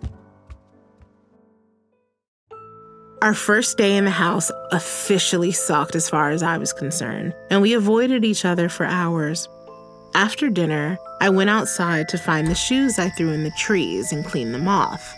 Our 3.22 3.34
first 3.34 3.78
day 3.78 3.96
in 3.96 4.04
the 4.04 4.10
house 4.10 4.50
officially 4.72 5.52
sucked 5.52 5.94
as 5.94 6.10
far 6.10 6.30
as 6.30 6.42
I 6.42 6.58
was 6.58 6.72
concerned, 6.72 7.32
and 7.50 7.62
we 7.62 7.72
avoided 7.72 8.24
each 8.24 8.44
other 8.44 8.68
for 8.68 8.84
hours. 8.84 9.48
After 10.12 10.50
dinner, 10.50 10.98
I 11.20 11.30
went 11.30 11.48
outside 11.48 12.08
to 12.08 12.18
find 12.18 12.48
the 12.48 12.56
shoes 12.56 12.98
I 12.98 13.10
threw 13.10 13.30
in 13.30 13.44
the 13.44 13.52
trees 13.52 14.10
and 14.10 14.24
clean 14.24 14.50
them 14.50 14.66
off. 14.66 15.14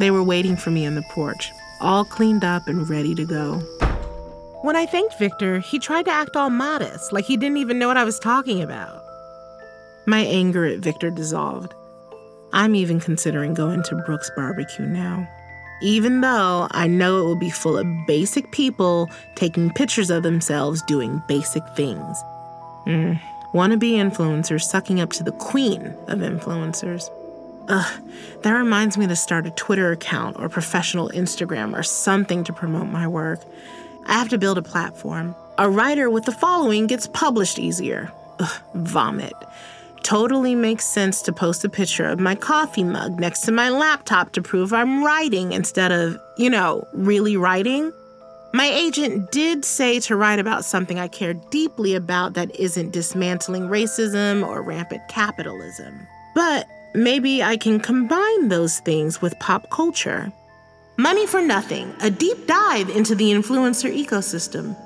They 0.00 0.10
were 0.10 0.24
waiting 0.24 0.56
for 0.56 0.72
me 0.72 0.84
on 0.84 0.96
the 0.96 1.06
porch, 1.10 1.52
all 1.80 2.04
cleaned 2.04 2.42
up 2.42 2.66
and 2.66 2.90
ready 2.90 3.14
to 3.14 3.24
go. 3.24 3.60
When 4.62 4.74
I 4.74 4.86
thanked 4.86 5.16
Victor, 5.20 5.60
he 5.60 5.78
tried 5.78 6.06
to 6.06 6.10
act 6.10 6.34
all 6.34 6.50
modest, 6.50 7.12
like 7.12 7.24
he 7.24 7.36
didn't 7.36 7.58
even 7.58 7.78
know 7.78 7.86
what 7.86 7.96
I 7.96 8.04
was 8.04 8.18
talking 8.18 8.62
about. 8.62 9.04
My 10.06 10.22
anger 10.22 10.64
at 10.64 10.80
Victor 10.80 11.10
dissolved. 11.10 11.72
I'm 12.52 12.74
even 12.74 12.98
considering 12.98 13.54
going 13.54 13.84
to 13.84 14.02
Brooke's 14.04 14.32
barbecue 14.34 14.86
now 14.86 15.28
even 15.80 16.20
though 16.20 16.68
I 16.70 16.86
know 16.86 17.18
it 17.18 17.24
will 17.24 17.36
be 17.36 17.50
full 17.50 17.78
of 17.78 18.06
basic 18.06 18.50
people 18.52 19.10
taking 19.34 19.72
pictures 19.72 20.10
of 20.10 20.22
themselves 20.22 20.82
doing 20.82 21.22
basic 21.28 21.62
things. 21.76 22.22
Mm. 22.86 23.20
Wannabe 23.52 23.92
influencers 23.92 24.62
sucking 24.62 25.00
up 25.00 25.10
to 25.12 25.22
the 25.22 25.32
queen 25.32 25.94
of 26.06 26.18
influencers. 26.18 27.10
Ugh, 27.68 28.02
that 28.42 28.52
reminds 28.52 28.96
me 28.96 29.06
to 29.06 29.16
start 29.16 29.46
a 29.46 29.50
Twitter 29.50 29.92
account 29.92 30.36
or 30.38 30.48
professional 30.48 31.10
Instagram 31.10 31.78
or 31.78 31.82
something 31.82 32.44
to 32.44 32.52
promote 32.52 32.88
my 32.88 33.06
work. 33.06 33.40
I 34.06 34.14
have 34.14 34.30
to 34.30 34.38
build 34.38 34.58
a 34.58 34.62
platform. 34.62 35.34
A 35.58 35.68
writer 35.68 36.08
with 36.08 36.24
the 36.24 36.32
following 36.32 36.86
gets 36.86 37.06
published 37.08 37.58
easier. 37.58 38.10
Ugh, 38.38 38.60
vomit 38.74 39.34
totally 40.02 40.54
makes 40.54 40.84
sense 40.84 41.22
to 41.22 41.32
post 41.32 41.64
a 41.64 41.68
picture 41.68 42.06
of 42.06 42.18
my 42.18 42.34
coffee 42.34 42.84
mug 42.84 43.18
next 43.20 43.40
to 43.42 43.52
my 43.52 43.68
laptop 43.70 44.32
to 44.32 44.42
prove 44.42 44.72
I'm 44.72 45.04
writing 45.04 45.52
instead 45.52 45.92
of, 45.92 46.18
you 46.36 46.50
know, 46.50 46.86
really 46.92 47.36
writing. 47.36 47.92
My 48.52 48.66
agent 48.66 49.30
did 49.30 49.64
say 49.64 50.00
to 50.00 50.16
write 50.16 50.38
about 50.38 50.64
something 50.64 50.98
I 50.98 51.08
care 51.08 51.34
deeply 51.34 51.94
about 51.94 52.34
that 52.34 52.54
isn't 52.58 52.92
dismantling 52.92 53.68
racism 53.68 54.46
or 54.46 54.62
rampant 54.62 55.02
capitalism. 55.08 56.06
But 56.34 56.66
maybe 56.94 57.42
I 57.42 57.56
can 57.56 57.78
combine 57.78 58.48
those 58.48 58.80
things 58.80 59.20
with 59.20 59.38
pop 59.38 59.68
culture. 59.70 60.32
Money 60.96 61.26
for 61.26 61.42
Nothing, 61.42 61.94
a 62.00 62.10
deep 62.10 62.46
dive 62.46 62.88
into 62.88 63.14
the 63.14 63.30
influencer 63.30 63.94
ecosystem. 63.94 64.76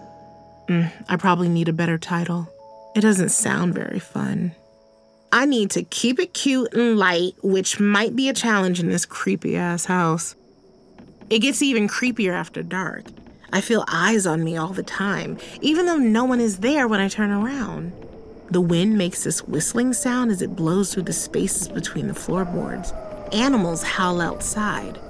Mm, 0.69 0.93
I 1.09 1.17
probably 1.17 1.49
need 1.49 1.69
a 1.69 1.73
better 1.73 1.99
title. 1.99 2.49
It 2.95 3.01
doesn't 3.01 3.31
sound 3.31 3.75
very 3.75 3.99
fun. 3.99 4.55
I 5.35 5.47
need 5.47 5.71
to 5.71 5.83
keep 5.83 6.21
it 6.21 6.35
cute 6.35 6.75
and 6.75 6.99
light, 6.99 7.33
which 7.43 7.81
might 7.81 8.15
be 8.15 8.29
a 8.29 8.35
challenge 8.35 8.81
in 8.81 8.91
this 8.91 9.07
creepy 9.07 9.57
ass 9.57 9.87
house. 9.87 10.37
It 11.31 11.39
gets 11.39 11.63
even 11.63 11.89
creepier 11.89 12.35
after 12.35 12.63
dark. 12.63 13.05
I 13.51 13.63
feel 13.63 13.87
eyes 13.89 14.27
on 14.27 14.45
me 14.45 14.59
all 14.59 14.75
the 14.75 14.83
time, 14.83 15.39
even 15.63 15.87
though 15.87 15.97
no 15.97 16.25
one 16.25 16.41
is 16.41 16.59
there 16.59 16.87
when 16.87 17.01
I 17.01 17.09
turn 17.09 17.31
around. 17.31 17.93
The 18.51 18.61
wind 18.61 18.99
makes 18.99 19.25
this 19.25 19.43
whistling 19.43 19.95
sound 19.95 20.31
as 20.31 20.43
it 20.43 20.55
blows 20.55 20.93
through 20.93 21.05
the 21.05 21.15
spaces 21.15 21.69
between 21.69 22.09
the 22.09 22.15
floorboards. 22.15 22.93
Animals 23.33 23.83
howl 23.83 24.21
outside. 24.21 25.01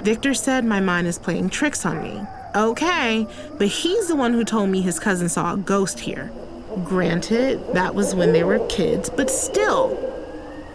Victor 0.00 0.32
said 0.32 0.64
my 0.64 0.80
mind 0.80 1.06
is 1.06 1.18
playing 1.18 1.50
tricks 1.50 1.84
on 1.84 2.02
me. 2.02 2.22
Okay, 2.56 3.26
but 3.58 3.68
he's 3.68 4.08
the 4.08 4.16
one 4.16 4.32
who 4.32 4.44
told 4.44 4.70
me 4.70 4.80
his 4.80 4.98
cousin 4.98 5.28
saw 5.28 5.52
a 5.52 5.58
ghost 5.58 6.00
here. 6.00 6.32
Granted, 6.84 7.60
that 7.74 7.94
was 7.94 8.14
when 8.14 8.32
they 8.32 8.44
were 8.44 8.64
kids, 8.68 9.10
but 9.10 9.30
still, 9.30 9.98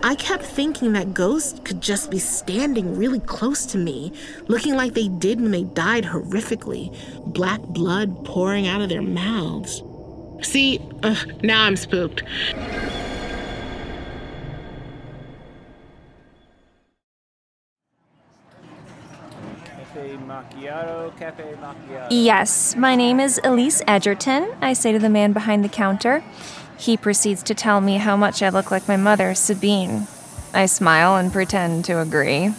I 0.03 0.15
kept 0.15 0.43
thinking 0.43 0.93
that 0.93 1.13
ghosts 1.13 1.59
could 1.63 1.81
just 1.81 2.11
be 2.11 2.19
standing 2.19 2.95
really 2.97 3.19
close 3.19 3.65
to 3.67 3.77
me, 3.77 4.11
looking 4.47 4.75
like 4.75 4.93
they 4.93 5.07
did 5.07 5.41
when 5.41 5.51
they 5.51 5.63
died 5.63 6.03
horrifically, 6.03 6.95
black 7.25 7.61
blood 7.61 8.23
pouring 8.25 8.67
out 8.67 8.81
of 8.81 8.89
their 8.89 9.01
mouths. 9.01 9.81
See, 10.41 10.79
uh, 11.01 11.15
now 11.41 11.63
I'm 11.63 11.75
spooked. 11.75 12.23
Macchiato, 20.17 21.17
cafe 21.17 21.55
macchiato. 21.61 22.07
Yes, 22.09 22.75
my 22.75 22.95
name 22.95 23.19
is 23.19 23.39
Elise 23.43 23.81
Edgerton, 23.87 24.55
I 24.61 24.73
say 24.73 24.91
to 24.91 24.99
the 24.99 25.09
man 25.09 25.33
behind 25.33 25.63
the 25.63 25.69
counter. 25.69 26.23
He 26.77 26.97
proceeds 26.97 27.43
to 27.43 27.53
tell 27.53 27.81
me 27.81 27.97
how 27.97 28.17
much 28.17 28.41
I 28.41 28.49
look 28.49 28.71
like 28.71 28.87
my 28.87 28.97
mother, 28.97 29.33
Sabine. 29.33 30.07
I 30.53 30.65
smile 30.65 31.15
and 31.15 31.31
pretend 31.31 31.85
to 31.85 31.99
agree. 31.99 32.53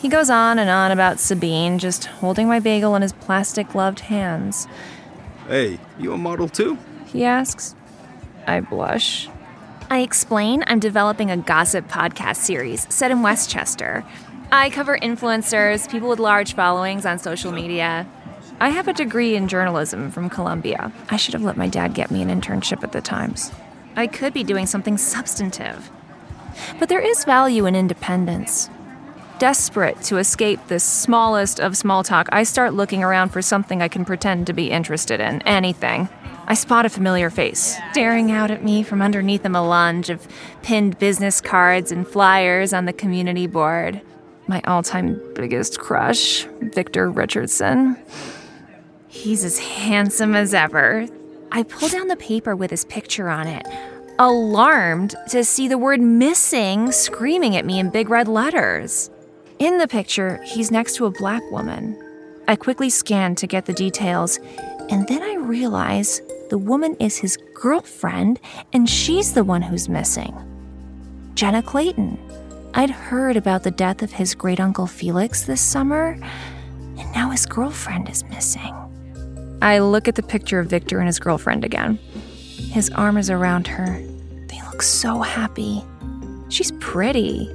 He 0.00 0.08
goes 0.08 0.28
on 0.28 0.58
and 0.58 0.68
on 0.68 0.90
about 0.90 1.18
Sabine, 1.18 1.78
just 1.78 2.04
holding 2.04 2.46
my 2.46 2.60
bagel 2.60 2.94
in 2.94 3.02
his 3.02 3.12
plastic 3.12 3.70
gloved 3.70 4.00
hands. 4.00 4.68
Hey, 5.48 5.78
you 5.98 6.12
a 6.12 6.18
model 6.18 6.48
too? 6.48 6.78
He 7.06 7.24
asks. 7.24 7.74
I 8.46 8.60
blush. 8.60 9.28
I 9.90 10.00
explain 10.00 10.64
I'm 10.66 10.78
developing 10.78 11.30
a 11.30 11.36
gossip 11.36 11.88
podcast 11.88 12.36
series 12.36 12.86
set 12.92 13.10
in 13.10 13.22
Westchester. 13.22 14.04
I 14.54 14.70
cover 14.70 14.96
influencers, 14.96 15.90
people 15.90 16.08
with 16.08 16.20
large 16.20 16.54
followings 16.54 17.04
on 17.04 17.18
social 17.18 17.50
media. 17.50 18.06
I 18.60 18.68
have 18.68 18.86
a 18.86 18.92
degree 18.92 19.34
in 19.34 19.48
journalism 19.48 20.12
from 20.12 20.30
Columbia. 20.30 20.92
I 21.10 21.16
should 21.16 21.34
have 21.34 21.42
let 21.42 21.56
my 21.56 21.66
dad 21.66 21.92
get 21.92 22.12
me 22.12 22.22
an 22.22 22.28
internship 22.28 22.84
at 22.84 22.92
the 22.92 23.00
Times. 23.00 23.50
I 23.96 24.06
could 24.06 24.32
be 24.32 24.44
doing 24.44 24.66
something 24.66 24.96
substantive. 24.96 25.90
But 26.78 26.88
there 26.88 27.00
is 27.00 27.24
value 27.24 27.66
in 27.66 27.74
independence. 27.74 28.70
Desperate 29.40 30.00
to 30.02 30.18
escape 30.18 30.60
this 30.68 30.84
smallest 30.84 31.58
of 31.58 31.76
small 31.76 32.04
talk, 32.04 32.28
I 32.30 32.44
start 32.44 32.74
looking 32.74 33.02
around 33.02 33.30
for 33.30 33.42
something 33.42 33.82
I 33.82 33.88
can 33.88 34.04
pretend 34.04 34.46
to 34.46 34.52
be 34.52 34.70
interested 34.70 35.18
in 35.18 35.42
anything. 35.42 36.08
I 36.46 36.54
spot 36.54 36.86
a 36.86 36.90
familiar 36.90 37.28
face, 37.28 37.76
staring 37.90 38.30
out 38.30 38.52
at 38.52 38.62
me 38.62 38.84
from 38.84 39.02
underneath 39.02 39.44
a 39.44 39.48
melange 39.48 40.10
of 40.10 40.28
pinned 40.62 41.00
business 41.00 41.40
cards 41.40 41.90
and 41.90 42.06
flyers 42.06 42.72
on 42.72 42.84
the 42.84 42.92
community 42.92 43.48
board 43.48 44.00
my 44.46 44.60
all 44.66 44.82
time 44.82 45.20
biggest 45.34 45.78
crush, 45.78 46.44
Victor 46.60 47.10
Richardson. 47.10 47.96
He's 49.08 49.44
as 49.44 49.58
handsome 49.58 50.34
as 50.34 50.54
ever. 50.54 51.06
I 51.52 51.62
pull 51.62 51.88
down 51.88 52.08
the 52.08 52.16
paper 52.16 52.56
with 52.56 52.70
his 52.70 52.84
picture 52.84 53.28
on 53.28 53.46
it, 53.46 53.66
alarmed 54.18 55.14
to 55.30 55.44
see 55.44 55.68
the 55.68 55.78
word 55.78 56.00
missing 56.00 56.90
screaming 56.90 57.56
at 57.56 57.64
me 57.64 57.78
in 57.78 57.90
big 57.90 58.08
red 58.08 58.28
letters. 58.28 59.10
In 59.58 59.78
the 59.78 59.86
picture, 59.86 60.42
he's 60.42 60.70
next 60.70 60.96
to 60.96 61.06
a 61.06 61.10
black 61.10 61.42
woman. 61.50 61.96
I 62.48 62.56
quickly 62.56 62.90
scan 62.90 63.36
to 63.36 63.46
get 63.46 63.66
the 63.66 63.72
details, 63.72 64.38
and 64.90 65.06
then 65.06 65.22
I 65.22 65.36
realize 65.36 66.20
the 66.50 66.58
woman 66.58 66.96
is 66.98 67.16
his 67.16 67.38
girlfriend, 67.54 68.40
and 68.72 68.90
she's 68.90 69.32
the 69.32 69.44
one 69.44 69.62
who's 69.62 69.88
missing. 69.88 70.34
Jenna 71.34 71.62
Clayton. 71.62 72.18
I'd 72.76 72.90
heard 72.90 73.36
about 73.36 73.62
the 73.62 73.70
death 73.70 74.02
of 74.02 74.10
his 74.10 74.34
great 74.34 74.58
uncle 74.58 74.88
Felix 74.88 75.44
this 75.44 75.60
summer, 75.60 76.18
and 76.98 77.12
now 77.12 77.30
his 77.30 77.46
girlfriend 77.46 78.08
is 78.08 78.24
missing. 78.24 78.74
I 79.62 79.78
look 79.78 80.08
at 80.08 80.16
the 80.16 80.24
picture 80.24 80.58
of 80.58 80.66
Victor 80.66 80.98
and 80.98 81.06
his 81.06 81.20
girlfriend 81.20 81.64
again. 81.64 82.00
His 82.72 82.90
arm 82.90 83.16
is 83.16 83.30
around 83.30 83.68
her. 83.68 84.02
They 84.48 84.60
look 84.62 84.82
so 84.82 85.20
happy. 85.20 85.84
She's 86.48 86.72
pretty. 86.80 87.48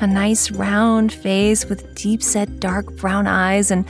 A 0.00 0.06
nice 0.06 0.52
round 0.52 1.12
face 1.12 1.68
with 1.68 1.92
deep 1.96 2.22
set 2.22 2.60
dark 2.60 2.94
brown 2.94 3.26
eyes 3.26 3.72
and 3.72 3.84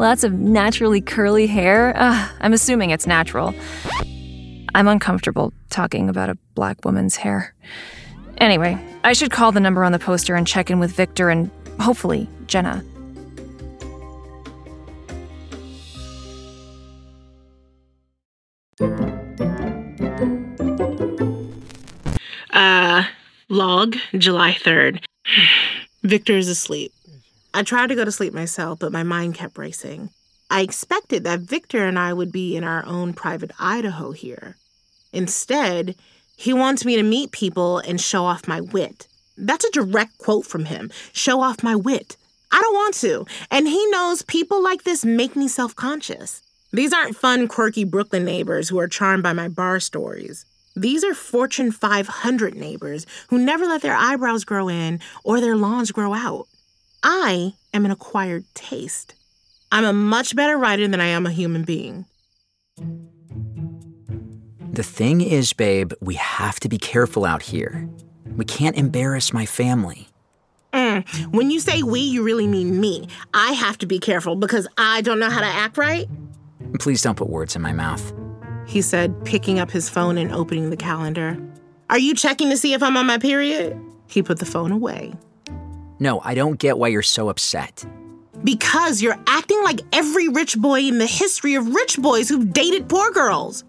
lots 0.00 0.24
of 0.24 0.32
naturally 0.32 1.00
curly 1.00 1.46
hair. 1.46 1.94
Uh, 1.96 2.28
I'm 2.40 2.52
assuming 2.52 2.90
it's 2.90 3.06
natural. 3.06 3.54
I'm 4.74 4.88
uncomfortable 4.88 5.52
talking 5.70 6.08
about 6.08 6.28
a 6.28 6.36
black 6.56 6.84
woman's 6.84 7.14
hair. 7.14 7.54
Anyway, 8.38 8.78
I 9.04 9.12
should 9.12 9.30
call 9.30 9.52
the 9.52 9.60
number 9.60 9.84
on 9.84 9.92
the 9.92 9.98
poster 9.98 10.34
and 10.34 10.46
check 10.46 10.70
in 10.70 10.78
with 10.78 10.92
Victor 10.92 11.30
and 11.30 11.50
hopefully 11.80 12.28
Jenna. 12.46 12.84
Uh, 22.50 23.04
log, 23.48 23.96
July 24.16 24.52
3rd. 24.52 25.04
Victor 26.02 26.36
is 26.36 26.48
asleep. 26.48 26.92
I 27.52 27.62
tried 27.62 27.88
to 27.88 27.94
go 27.94 28.04
to 28.04 28.12
sleep 28.12 28.32
myself, 28.32 28.78
but 28.80 28.92
my 28.92 29.02
mind 29.02 29.34
kept 29.34 29.56
racing. 29.58 30.10
I 30.50 30.60
expected 30.60 31.24
that 31.24 31.40
Victor 31.40 31.86
and 31.86 31.98
I 31.98 32.12
would 32.12 32.30
be 32.30 32.56
in 32.56 32.64
our 32.64 32.84
own 32.84 33.12
private 33.12 33.52
Idaho 33.58 34.12
here. 34.12 34.56
Instead, 35.12 35.96
he 36.36 36.52
wants 36.52 36.84
me 36.84 36.96
to 36.96 37.02
meet 37.02 37.32
people 37.32 37.78
and 37.78 38.00
show 38.00 38.24
off 38.24 38.48
my 38.48 38.60
wit. 38.60 39.08
That's 39.36 39.64
a 39.64 39.70
direct 39.70 40.18
quote 40.18 40.46
from 40.46 40.66
him 40.66 40.90
show 41.12 41.40
off 41.40 41.62
my 41.62 41.74
wit. 41.74 42.16
I 42.50 42.60
don't 42.60 42.74
want 42.74 42.94
to. 42.96 43.26
And 43.50 43.66
he 43.66 43.90
knows 43.90 44.22
people 44.22 44.62
like 44.62 44.84
this 44.84 45.04
make 45.04 45.34
me 45.34 45.48
self 45.48 45.74
conscious. 45.74 46.42
These 46.72 46.92
aren't 46.92 47.16
fun, 47.16 47.48
quirky 47.48 47.84
Brooklyn 47.84 48.24
neighbors 48.24 48.68
who 48.68 48.78
are 48.78 48.88
charmed 48.88 49.22
by 49.22 49.32
my 49.32 49.48
bar 49.48 49.80
stories. 49.80 50.44
These 50.76 51.04
are 51.04 51.14
Fortune 51.14 51.70
500 51.70 52.56
neighbors 52.56 53.06
who 53.28 53.38
never 53.38 53.64
let 53.64 53.82
their 53.82 53.94
eyebrows 53.94 54.44
grow 54.44 54.68
in 54.68 54.98
or 55.22 55.40
their 55.40 55.56
lawns 55.56 55.92
grow 55.92 56.14
out. 56.14 56.48
I 57.02 57.54
am 57.72 57.84
an 57.84 57.92
acquired 57.92 58.44
taste. 58.54 59.14
I'm 59.70 59.84
a 59.84 59.92
much 59.92 60.34
better 60.34 60.56
writer 60.56 60.88
than 60.88 61.00
I 61.00 61.06
am 61.06 61.26
a 61.26 61.32
human 61.32 61.62
being. 61.62 62.06
The 64.74 64.82
thing 64.82 65.20
is, 65.20 65.52
babe, 65.52 65.92
we 66.00 66.14
have 66.14 66.58
to 66.58 66.68
be 66.68 66.78
careful 66.78 67.24
out 67.24 67.42
here. 67.42 67.88
We 68.36 68.44
can't 68.44 68.76
embarrass 68.76 69.32
my 69.32 69.46
family. 69.46 70.08
Mm. 70.72 71.32
When 71.32 71.52
you 71.52 71.60
say 71.60 71.84
we, 71.84 72.00
you 72.00 72.24
really 72.24 72.48
mean 72.48 72.80
me. 72.80 73.06
I 73.32 73.52
have 73.52 73.78
to 73.78 73.86
be 73.86 74.00
careful 74.00 74.34
because 74.34 74.66
I 74.76 75.00
don't 75.02 75.20
know 75.20 75.30
how 75.30 75.38
to 75.38 75.46
act 75.46 75.78
right. 75.78 76.08
Please 76.80 77.02
don't 77.02 77.14
put 77.14 77.28
words 77.28 77.54
in 77.54 77.62
my 77.62 77.72
mouth. 77.72 78.12
He 78.66 78.82
said, 78.82 79.24
picking 79.24 79.60
up 79.60 79.70
his 79.70 79.88
phone 79.88 80.18
and 80.18 80.32
opening 80.32 80.70
the 80.70 80.76
calendar. 80.76 81.38
Are 81.88 81.98
you 81.98 82.12
checking 82.12 82.50
to 82.50 82.56
see 82.56 82.72
if 82.72 82.82
I'm 82.82 82.96
on 82.96 83.06
my 83.06 83.18
period? 83.18 83.80
He 84.08 84.24
put 84.24 84.40
the 84.40 84.46
phone 84.46 84.72
away. 84.72 85.14
No, 86.00 86.20
I 86.24 86.34
don't 86.34 86.58
get 86.58 86.78
why 86.78 86.88
you're 86.88 87.02
so 87.02 87.28
upset. 87.28 87.84
Because 88.42 89.00
you're 89.00 89.22
acting 89.28 89.62
like 89.62 89.82
every 89.92 90.26
rich 90.26 90.58
boy 90.58 90.80
in 90.80 90.98
the 90.98 91.06
history 91.06 91.54
of 91.54 91.72
rich 91.72 91.96
boys 91.96 92.28
who've 92.28 92.52
dated 92.52 92.88
poor 92.88 93.12
girls. 93.12 93.62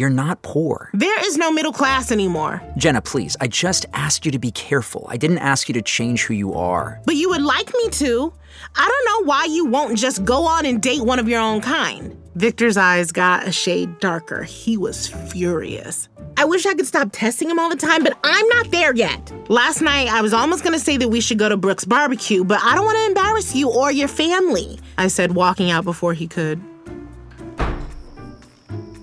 You're 0.00 0.08
not 0.08 0.40
poor. 0.40 0.88
There 0.94 1.26
is 1.26 1.36
no 1.36 1.52
middle 1.52 1.74
class 1.74 2.10
anymore. 2.10 2.62
Jenna, 2.78 3.02
please, 3.02 3.36
I 3.38 3.48
just 3.48 3.84
asked 3.92 4.24
you 4.24 4.32
to 4.32 4.38
be 4.38 4.50
careful. 4.50 5.06
I 5.10 5.18
didn't 5.18 5.40
ask 5.40 5.68
you 5.68 5.74
to 5.74 5.82
change 5.82 6.24
who 6.24 6.32
you 6.32 6.54
are. 6.54 7.02
But 7.04 7.16
you 7.16 7.28
would 7.28 7.42
like 7.42 7.70
me 7.74 7.90
to. 7.90 8.32
I 8.74 8.88
don't 8.88 9.26
know 9.26 9.28
why 9.28 9.44
you 9.44 9.66
won't 9.66 9.98
just 9.98 10.24
go 10.24 10.46
on 10.46 10.64
and 10.64 10.80
date 10.80 11.02
one 11.02 11.18
of 11.18 11.28
your 11.28 11.42
own 11.42 11.60
kind. 11.60 12.16
Victor's 12.34 12.78
eyes 12.78 13.12
got 13.12 13.46
a 13.46 13.52
shade 13.52 13.98
darker. 13.98 14.42
He 14.42 14.78
was 14.78 15.06
furious. 15.06 16.08
I 16.38 16.46
wish 16.46 16.64
I 16.64 16.72
could 16.72 16.86
stop 16.86 17.10
testing 17.12 17.50
him 17.50 17.58
all 17.58 17.68
the 17.68 17.76
time, 17.76 18.02
but 18.02 18.16
I'm 18.24 18.48
not 18.48 18.70
there 18.70 18.94
yet. 18.94 19.30
Last 19.50 19.82
night, 19.82 20.08
I 20.08 20.22
was 20.22 20.32
almost 20.32 20.64
gonna 20.64 20.78
say 20.78 20.96
that 20.96 21.10
we 21.10 21.20
should 21.20 21.38
go 21.38 21.50
to 21.50 21.58
Brooke's 21.58 21.84
Barbecue, 21.84 22.42
but 22.42 22.58
I 22.62 22.74
don't 22.74 22.86
wanna 22.86 23.04
embarrass 23.04 23.54
you 23.54 23.68
or 23.68 23.92
your 23.92 24.08
family, 24.08 24.80
I 24.96 25.08
said, 25.08 25.34
walking 25.34 25.70
out 25.70 25.84
before 25.84 26.14
he 26.14 26.26
could. 26.26 26.58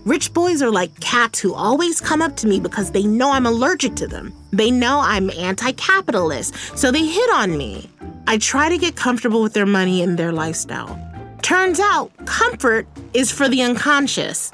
Rich 0.08 0.34
boys 0.34 0.62
are 0.62 0.72
like 0.72 0.98
cats 1.02 1.38
who 1.38 1.54
always 1.54 2.00
come 2.00 2.22
up 2.22 2.38
to 2.38 2.48
me 2.48 2.62
because 2.62 2.92
they 2.92 3.04
know 3.04 3.34
I'm 3.34 3.46
allergic 3.46 3.96
to 3.96 4.08
them. 4.08 4.34
They 4.54 4.72
know 4.72 5.02
I'm 5.02 5.30
anti 5.32 5.74
capitalist, 5.74 6.56
so 6.78 6.92
they 6.92 7.06
hit 7.06 7.30
on 7.32 7.58
me. 7.58 7.90
I 8.26 8.38
try 8.38 8.70
to 8.70 8.78
get 8.78 8.96
comfortable 8.96 9.42
with 9.42 9.52
their 9.52 9.66
money 9.66 10.02
and 10.02 10.18
their 10.18 10.32
lifestyle. 10.32 10.98
Turns 11.42 11.82
out, 11.82 12.10
comfort 12.26 12.88
is 13.14 13.34
for 13.34 13.50
the 13.50 13.62
unconscious. 13.62 14.50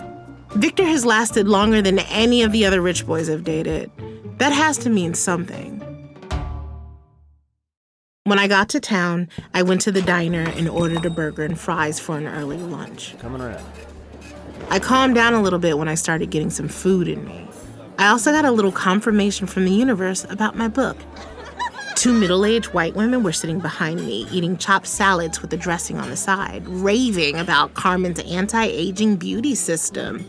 Victor 0.56 0.86
has 0.86 1.06
lasted 1.06 1.48
longer 1.48 1.84
than 1.84 2.00
any 2.00 2.42
of 2.42 2.52
the 2.52 2.66
other 2.66 2.82
rich 2.82 3.06
boys 3.06 3.30
I've 3.30 3.44
dated. 3.44 3.92
That 4.40 4.54
has 4.54 4.80
to 4.80 4.90
mean 4.90 5.14
something. 5.14 5.80
When 8.24 8.40
I 8.40 8.48
got 8.48 8.70
to 8.70 8.80
town, 8.80 9.30
I 9.54 9.62
went 9.62 9.82
to 9.82 9.92
the 9.92 10.02
diner 10.02 10.50
and 10.58 10.68
ordered 10.68 11.06
a 11.06 11.12
burger 11.12 11.44
and 11.44 11.60
fries 11.60 12.00
for 12.00 12.18
an 12.18 12.26
early 12.26 12.58
lunch. 12.58 13.16
Coming 13.20 13.42
around. 13.42 13.64
I 14.74 14.80
calmed 14.80 15.14
down 15.14 15.36
a 15.36 15.42
little 15.44 15.60
bit 15.60 15.78
when 15.78 15.88
I 15.88 15.94
started 15.94 16.32
getting 16.32 16.50
some 16.50 16.68
food 16.68 17.08
in 17.08 17.24
me. 17.26 17.48
I 18.00 18.08
also 18.08 18.32
got 18.32 18.44
a 18.44 18.50
little 18.50 18.72
confirmation 18.72 19.46
from 19.46 19.66
the 19.66 19.72
universe 19.72 20.26
about 20.32 20.56
my 20.56 20.68
book. 20.68 20.98
Two 21.94 22.12
middle 22.12 22.44
aged 22.44 22.74
white 22.74 22.96
women 22.96 23.22
were 23.22 23.34
sitting 23.34 23.60
behind 23.60 24.04
me, 24.04 24.26
eating 24.32 24.58
chopped 24.58 24.88
salads 24.88 25.44
with 25.44 25.52
the 25.52 25.58
dressing 25.58 26.00
on 26.00 26.10
the 26.10 26.16
side, 26.16 26.68
raving 26.68 27.38
about 27.38 27.76
Carmen's 27.76 28.18
anti 28.22 28.66
aging 28.66 29.18
beauty 29.18 29.54
system. 29.54 30.26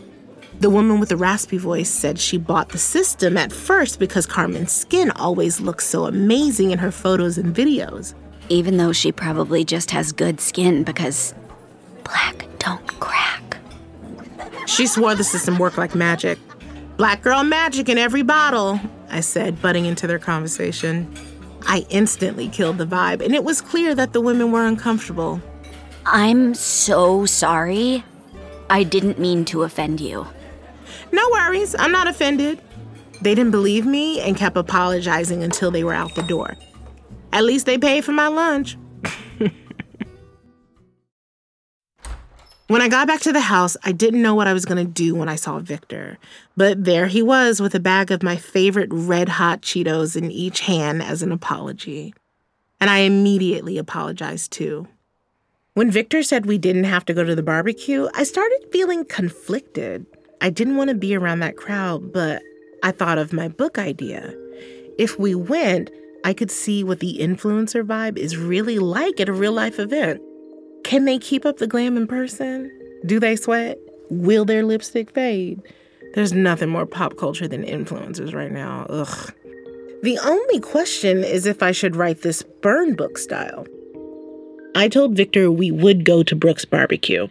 The 0.59 0.69
woman 0.69 0.99
with 0.99 1.09
the 1.09 1.17
raspy 1.17 1.57
voice 1.57 1.89
said 1.89 2.19
she 2.19 2.37
bought 2.37 2.69
the 2.69 2.77
system 2.77 3.37
at 3.37 3.51
first 3.51 3.97
because 3.97 4.27
Carmen's 4.27 4.71
skin 4.71 5.09
always 5.09 5.59
looks 5.59 5.87
so 5.87 6.05
amazing 6.05 6.69
in 6.69 6.77
her 6.77 6.91
photos 6.91 7.39
and 7.39 7.55
videos. 7.55 8.13
Even 8.49 8.77
though 8.77 8.93
she 8.93 9.11
probably 9.11 9.65
just 9.65 9.89
has 9.89 10.11
good 10.11 10.39
skin 10.39 10.83
because 10.83 11.33
black 12.03 12.45
don't 12.59 12.85
crack. 12.99 13.41
She 14.65 14.87
swore 14.87 15.15
the 15.15 15.23
system 15.23 15.57
worked 15.57 15.77
like 15.77 15.95
magic. 15.95 16.39
Black 16.97 17.21
girl 17.21 17.43
magic 17.43 17.89
in 17.89 17.97
every 17.97 18.21
bottle, 18.21 18.79
I 19.09 19.19
said, 19.19 19.61
butting 19.61 19.85
into 19.85 20.07
their 20.07 20.19
conversation. 20.19 21.13
I 21.67 21.85
instantly 21.89 22.47
killed 22.47 22.77
the 22.77 22.85
vibe, 22.85 23.23
and 23.23 23.33
it 23.33 23.43
was 23.43 23.61
clear 23.61 23.95
that 23.95 24.13
the 24.13 24.21
women 24.21 24.51
were 24.51 24.65
uncomfortable. 24.65 25.41
I'm 26.05 26.53
so 26.53 27.25
sorry. 27.25 28.03
I 28.69 28.83
didn't 28.83 29.19
mean 29.19 29.45
to 29.45 29.63
offend 29.63 29.99
you. 29.99 30.27
No 31.11 31.29
worries, 31.31 31.75
I'm 31.77 31.91
not 31.91 32.07
offended. 32.07 32.61
They 33.21 33.35
didn't 33.35 33.51
believe 33.51 33.85
me 33.85 34.19
and 34.21 34.37
kept 34.37 34.57
apologizing 34.57 35.43
until 35.43 35.71
they 35.71 35.83
were 35.83 35.93
out 35.93 36.15
the 36.15 36.23
door. 36.23 36.55
At 37.33 37.43
least 37.43 37.65
they 37.65 37.77
paid 37.77 38.05
for 38.05 38.11
my 38.11 38.27
lunch. 38.27 38.77
When 42.67 42.81
I 42.81 42.87
got 42.87 43.05
back 43.05 43.21
to 43.21 43.31
the 43.31 43.41
house, 43.41 43.77
I 43.83 43.91
didn't 43.91 44.23
know 44.23 44.33
what 44.33 44.47
I 44.47 44.53
was 44.53 44.65
going 44.65 44.83
to 44.83 44.91
do 44.91 45.13
when 45.13 45.29
I 45.29 45.35
saw 45.35 45.59
Victor. 45.59 46.17
But 46.57 46.83
there 46.83 47.05
he 47.05 47.21
was 47.21 47.61
with 47.61 47.75
a 47.75 47.79
bag 47.79 48.09
of 48.09 48.23
my 48.23 48.37
favorite 48.37 48.89
red 48.91 49.29
hot 49.29 49.61
Cheetos 49.61 50.15
in 50.15 50.31
each 50.31 50.61
hand 50.61 51.03
as 51.03 51.21
an 51.21 51.31
apology. 51.31 52.15
And 52.79 52.89
I 52.89 52.99
immediately 52.99 53.77
apologized 53.77 54.51
too. 54.51 54.87
When 55.75 55.91
Victor 55.91 56.23
said 56.23 56.47
we 56.47 56.57
didn't 56.57 56.85
have 56.85 57.05
to 57.05 57.13
go 57.13 57.23
to 57.23 57.35
the 57.35 57.43
barbecue, 57.43 58.07
I 58.15 58.23
started 58.23 58.65
feeling 58.71 59.05
conflicted. 59.05 60.07
I 60.41 60.49
didn't 60.49 60.77
want 60.77 60.89
to 60.89 60.95
be 60.95 61.15
around 61.15 61.41
that 61.41 61.57
crowd, 61.57 62.11
but 62.11 62.41
I 62.81 62.89
thought 62.89 63.19
of 63.19 63.31
my 63.31 63.47
book 63.47 63.77
idea. 63.77 64.33
If 64.97 65.19
we 65.19 65.35
went, 65.35 65.91
I 66.23 66.33
could 66.33 66.49
see 66.49 66.83
what 66.83 66.99
the 66.99 67.19
influencer 67.19 67.85
vibe 67.85 68.17
is 68.17 68.37
really 68.37 68.79
like 68.79 69.19
at 69.19 69.29
a 69.29 69.33
real 69.33 69.53
life 69.53 69.77
event. 69.77 70.19
Can 70.85 71.05
they 71.05 71.17
keep 71.17 71.47
up 71.47 71.57
the 71.57 71.65
glam 71.65 71.97
in 71.97 72.05
person? 72.05 72.71
Do 73.07 73.19
they 73.19 73.35
sweat? 73.35 73.79
Will 74.11 74.45
their 74.45 74.63
lipstick 74.63 75.09
fade? 75.09 75.59
There's 76.13 76.31
nothing 76.31 76.69
more 76.69 76.85
pop 76.85 77.17
culture 77.17 77.47
than 77.47 77.63
influencers 77.63 78.35
right 78.35 78.51
now. 78.51 78.85
Ugh. 78.89 79.33
The 80.03 80.19
only 80.19 80.59
question 80.59 81.23
is 81.23 81.47
if 81.47 81.63
I 81.63 81.71
should 81.71 81.95
write 81.95 82.21
this 82.21 82.43
burn 82.61 82.93
book 82.93 83.17
style. 83.17 83.65
I 84.75 84.87
told 84.87 85.15
Victor 85.15 85.49
we 85.49 85.71
would 85.71 86.05
go 86.05 86.21
to 86.21 86.35
Brooke's 86.35 86.65
Barbecue. 86.65 87.29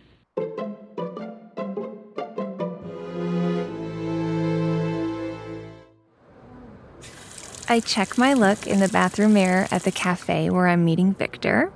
I 7.68 7.78
check 7.78 8.18
my 8.18 8.34
look 8.34 8.66
in 8.66 8.80
the 8.80 8.88
bathroom 8.88 9.34
mirror 9.34 9.68
at 9.70 9.84
the 9.84 9.92
cafe 9.92 10.50
where 10.50 10.66
I'm 10.66 10.84
meeting 10.84 11.14
Victor. 11.14 11.72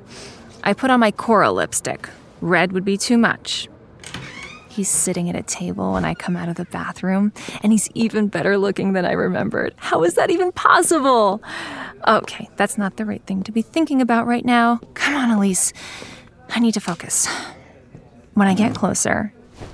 I 0.68 0.74
put 0.74 0.90
on 0.90 1.00
my 1.00 1.10
coral 1.10 1.54
lipstick. 1.54 2.10
Red 2.42 2.72
would 2.72 2.84
be 2.84 2.98
too 2.98 3.16
much. 3.16 3.70
He's 4.68 4.90
sitting 4.90 5.30
at 5.30 5.34
a 5.34 5.42
table 5.42 5.94
when 5.94 6.04
I 6.04 6.12
come 6.12 6.36
out 6.36 6.50
of 6.50 6.56
the 6.56 6.66
bathroom, 6.66 7.32
and 7.62 7.72
he's 7.72 7.88
even 7.94 8.28
better 8.28 8.58
looking 8.58 8.92
than 8.92 9.06
I 9.06 9.12
remembered. 9.12 9.72
How 9.78 10.04
is 10.04 10.16
that 10.16 10.28
even 10.28 10.52
possible? 10.52 11.42
Okay, 12.06 12.50
that's 12.56 12.76
not 12.76 12.98
the 12.98 13.06
right 13.06 13.22
thing 13.24 13.42
to 13.44 13.50
be 13.50 13.62
thinking 13.62 14.02
about 14.02 14.26
right 14.26 14.44
now. 14.44 14.78
Come 14.92 15.14
on, 15.14 15.30
Elise. 15.30 15.72
I 16.50 16.60
need 16.60 16.74
to 16.74 16.80
focus. 16.80 17.26
When 18.34 18.46
I 18.46 18.52
get 18.52 18.74
closer, 18.74 19.32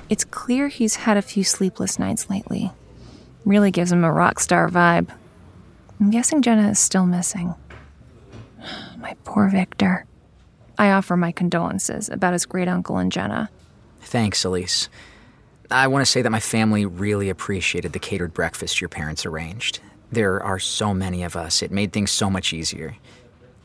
it's 0.08 0.24
clear 0.24 0.68
he's 0.68 0.94
had 0.94 1.16
a 1.16 1.22
few 1.22 1.42
sleepless 1.42 1.98
nights 1.98 2.30
lately. 2.30 2.70
Really 3.44 3.72
gives 3.72 3.90
him 3.90 4.04
a 4.04 4.12
rock 4.12 4.38
star 4.38 4.68
vibe. 4.68 5.10
I'm 5.98 6.12
guessing 6.12 6.40
Jenna 6.40 6.70
is 6.70 6.78
still 6.78 7.04
missing. 7.04 7.56
My 8.96 9.16
poor 9.24 9.48
Victor. 9.48 10.06
I 10.78 10.90
offer 10.90 11.16
my 11.16 11.32
condolences 11.32 12.08
about 12.08 12.32
his 12.32 12.46
great 12.46 12.68
uncle 12.68 12.98
and 12.98 13.12
Jenna. 13.12 13.50
Thanks, 14.00 14.44
Elise. 14.44 14.88
I 15.70 15.86
want 15.88 16.04
to 16.04 16.10
say 16.10 16.22
that 16.22 16.30
my 16.30 16.40
family 16.40 16.84
really 16.84 17.30
appreciated 17.30 17.92
the 17.92 17.98
catered 17.98 18.34
breakfast 18.34 18.80
your 18.80 18.88
parents 18.88 19.24
arranged. 19.24 19.80
There 20.12 20.42
are 20.42 20.58
so 20.58 20.92
many 20.94 21.22
of 21.22 21.36
us, 21.36 21.62
it 21.62 21.70
made 21.70 21.92
things 21.92 22.10
so 22.10 22.28
much 22.30 22.52
easier. 22.52 22.96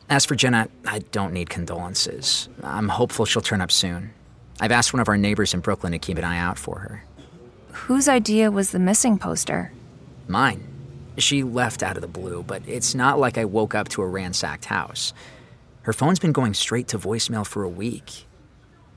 As 0.10 0.26
for 0.26 0.36
Jenna, 0.36 0.69
I 0.86 1.00
don't 1.12 1.34
need 1.34 1.50
condolences. 1.50 2.50
I'm 2.63 2.89
hopeful 2.89 3.26
she'll 3.26 3.41
turn 3.43 3.62
up 3.62 3.72
soon. 3.72 4.12
I've 4.60 4.72
asked 4.72 4.91
one 4.91 5.00
of 5.00 5.08
our 5.08 5.17
neighbors 5.17 5.54
in 5.54 5.60
Brooklyn 5.60 5.91
to 5.91 6.00
keep 6.00 6.17
an 6.17 6.24
eye 6.24 6.39
out 6.39 6.58
for 6.58 6.80
her. 6.80 7.04
Whose 7.72 8.08
idea 8.08 8.50
was 8.50 8.72
the 8.72 8.80
missing 8.80 9.19
poster? 9.19 9.72
Mine. 10.28 10.63
She 11.17 11.43
left 11.43 11.84
out 11.84 11.95
of 11.95 12.02
the 12.02 12.08
blue, 12.08 12.43
but 12.43 12.63
it's 12.65 12.95
not 12.95 13.19
like 13.19 13.38
I 13.38 13.45
woke 13.45 13.76
up 13.76 13.89
to 13.89 14.02
a 14.02 14.08
ransacked 14.08 14.65
house. 14.65 15.13
Her 15.84 15.94
phone's 15.94 16.20
been 16.20 16.34
going 16.34 16.54
straight 16.54 16.88
to 16.89 17.00
voicemail 17.00 17.46
for 17.46 17.63
a 17.63 17.70
week. 17.70 18.28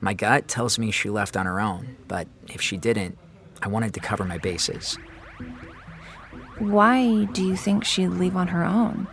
My 0.01 0.13
gut 0.13 0.47
tells 0.47 0.77
me 0.77 0.91
she 0.91 1.09
left 1.09 1.37
on 1.37 1.45
her 1.45 1.59
own, 1.59 1.95
but 2.07 2.27
if 2.47 2.61
she 2.61 2.77
didn't, 2.77 3.17
I 3.61 3.69
wanted 3.69 3.93
to 3.93 4.01
cover 4.01 4.25
my 4.25 4.37
bases. 4.37 4.97
Why 6.59 7.25
do 7.25 7.43
you 7.43 7.55
think 7.55 7.85
she'd 7.85 8.09
leave 8.09 8.35
on 8.35 8.47
her 8.49 8.63
own? 8.63 9.07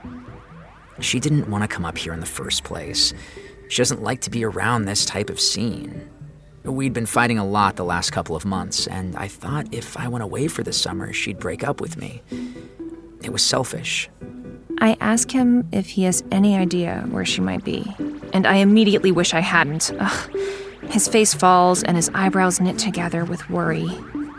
She 0.98 1.20
didn't 1.20 1.48
want 1.48 1.62
to 1.62 1.68
come 1.68 1.84
up 1.84 1.96
here 1.96 2.12
in 2.12 2.20
the 2.20 2.26
first 2.26 2.64
place. 2.64 3.14
She 3.68 3.78
doesn't 3.78 4.02
like 4.02 4.20
to 4.22 4.30
be 4.30 4.44
around 4.44 4.84
this 4.84 5.04
type 5.04 5.30
of 5.30 5.40
scene. 5.40 6.10
We'd 6.64 6.92
been 6.92 7.06
fighting 7.06 7.38
a 7.38 7.46
lot 7.46 7.76
the 7.76 7.84
last 7.84 8.10
couple 8.10 8.36
of 8.36 8.44
months, 8.44 8.86
and 8.86 9.16
I 9.16 9.28
thought 9.28 9.72
if 9.72 9.96
I 9.96 10.08
went 10.08 10.24
away 10.24 10.48
for 10.48 10.62
the 10.62 10.72
summer, 10.72 11.12
she'd 11.12 11.38
break 11.38 11.64
up 11.64 11.80
with 11.80 11.96
me. 11.96 12.22
It 13.22 13.32
was 13.32 13.42
selfish. 13.42 14.10
I 14.80 14.96
ask 15.00 15.30
him 15.30 15.68
if 15.72 15.90
he 15.90 16.04
has 16.04 16.24
any 16.30 16.56
idea 16.56 17.06
where 17.10 17.24
she 17.24 17.40
might 17.42 17.64
be, 17.64 17.94
and 18.32 18.46
I 18.46 18.56
immediately 18.56 19.12
wish 19.12 19.34
I 19.34 19.40
hadn't. 19.40 19.90
Ugh. 19.98 20.36
His 20.88 21.06
face 21.06 21.34
falls 21.34 21.82
and 21.82 21.96
his 21.96 22.10
eyebrows 22.14 22.60
knit 22.60 22.78
together 22.78 23.24
with 23.24 23.48
worry. 23.50 23.88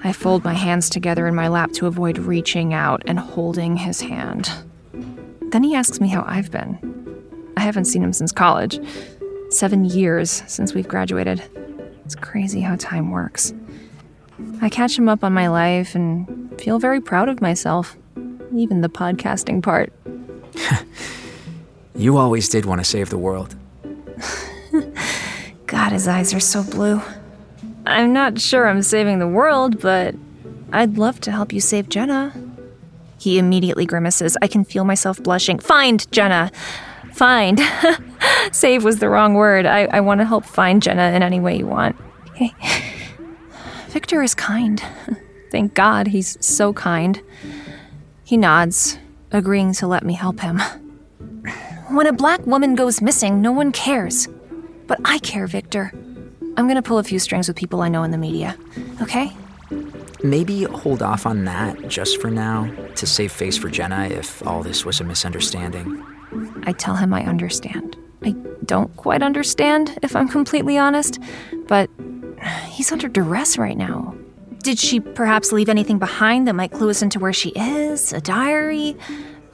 I 0.03 0.11
fold 0.11 0.43
my 0.43 0.55
hands 0.55 0.89
together 0.89 1.27
in 1.27 1.35
my 1.35 1.47
lap 1.47 1.71
to 1.73 1.85
avoid 1.85 2.17
reaching 2.17 2.73
out 2.73 3.03
and 3.05 3.19
holding 3.19 3.77
his 3.77 4.01
hand. 4.01 4.51
Then 5.51 5.63
he 5.63 5.75
asks 5.75 6.01
me 6.01 6.07
how 6.07 6.25
I've 6.27 6.49
been. 6.49 6.79
I 7.55 7.61
haven't 7.61 7.85
seen 7.85 8.03
him 8.03 8.11
since 8.11 8.31
college. 8.31 8.79
Seven 9.49 9.85
years 9.85 10.43
since 10.47 10.73
we've 10.73 10.87
graduated. 10.87 11.43
It's 12.03 12.15
crazy 12.15 12.61
how 12.61 12.77
time 12.77 13.11
works. 13.11 13.53
I 14.61 14.69
catch 14.69 14.97
him 14.97 15.07
up 15.07 15.23
on 15.23 15.33
my 15.33 15.49
life 15.49 15.93
and 15.93 16.59
feel 16.59 16.79
very 16.79 16.99
proud 16.99 17.29
of 17.29 17.41
myself, 17.41 17.95
even 18.55 18.81
the 18.81 18.89
podcasting 18.89 19.61
part. 19.61 19.93
You 21.93 22.17
always 22.17 22.49
did 22.49 22.65
want 22.65 22.79
to 22.79 22.85
save 22.85 23.09
the 23.09 23.17
world. 23.17 23.55
God, 25.67 25.91
his 25.91 26.07
eyes 26.07 26.33
are 26.33 26.39
so 26.39 26.63
blue. 26.63 27.01
I'm 27.85 28.13
not 28.13 28.39
sure 28.39 28.67
I'm 28.67 28.81
saving 28.81 29.19
the 29.19 29.27
world, 29.27 29.79
but 29.81 30.15
I'd 30.71 30.97
love 30.97 31.19
to 31.21 31.31
help 31.31 31.51
you 31.53 31.59
save 31.59 31.89
Jenna. 31.89 32.33
He 33.19 33.37
immediately 33.37 33.85
grimaces. 33.85 34.37
I 34.41 34.47
can 34.47 34.63
feel 34.63 34.83
myself 34.83 35.21
blushing. 35.21 35.59
Find 35.59 36.09
Jenna. 36.11 36.51
Find. 37.13 37.61
Save 38.51 38.83
was 38.83 38.97
the 38.97 39.09
wrong 39.09 39.35
word. 39.35 39.67
I, 39.67 39.85
I 39.85 39.99
want 39.99 40.21
to 40.21 40.25
help 40.25 40.45
find 40.45 40.81
Jenna 40.81 41.11
in 41.11 41.21
any 41.21 41.39
way 41.39 41.57
you 41.57 41.67
want. 41.67 41.95
Victor 43.89 44.23
is 44.23 44.33
kind. 44.33 44.81
Thank 45.51 45.75
God 45.75 46.07
he's 46.07 46.43
so 46.43 46.73
kind. 46.73 47.21
He 48.23 48.37
nods, 48.37 48.97
agreeing 49.31 49.73
to 49.73 49.87
let 49.87 50.05
me 50.05 50.13
help 50.13 50.39
him. 50.39 50.59
When 51.89 52.07
a 52.07 52.13
black 52.13 52.45
woman 52.47 52.75
goes 52.75 53.01
missing, 53.01 53.41
no 53.41 53.51
one 53.51 53.71
cares. 53.71 54.27
But 54.87 54.99
I 55.05 55.19
care, 55.19 55.47
Victor. 55.47 55.91
I'm 56.57 56.67
gonna 56.67 56.81
pull 56.81 56.99
a 56.99 57.03
few 57.03 57.19
strings 57.19 57.47
with 57.47 57.57
people 57.57 57.81
I 57.81 57.89
know 57.89 58.03
in 58.03 58.11
the 58.11 58.17
media, 58.17 58.57
okay? 59.01 59.31
Maybe 60.23 60.63
hold 60.63 61.01
off 61.01 61.25
on 61.25 61.45
that 61.45 61.87
just 61.87 62.21
for 62.21 62.29
now 62.29 62.69
to 62.95 63.07
save 63.07 63.31
face 63.31 63.57
for 63.57 63.69
Jenna 63.69 64.07
if 64.07 64.45
all 64.45 64.61
this 64.61 64.85
was 64.85 64.99
a 64.99 65.03
misunderstanding. 65.03 66.03
I 66.63 66.73
tell 66.73 66.95
him 66.95 67.13
I 67.13 67.23
understand. 67.25 67.97
I 68.23 68.35
don't 68.65 68.95
quite 68.97 69.23
understand, 69.23 69.97
if 70.03 70.15
I'm 70.15 70.27
completely 70.27 70.77
honest, 70.77 71.19
but 71.67 71.89
he's 72.67 72.91
under 72.91 73.07
duress 73.07 73.57
right 73.57 73.77
now. 73.77 74.15
Did 74.61 74.79
she 74.79 74.99
perhaps 74.99 75.51
leave 75.51 75.69
anything 75.69 75.99
behind 75.99 76.47
that 76.47 76.53
might 76.53 76.71
clue 76.71 76.89
us 76.89 77.01
into 77.01 77.19
where 77.19 77.33
she 77.33 77.49
is? 77.49 78.13
A 78.13 78.21
diary? 78.21 78.95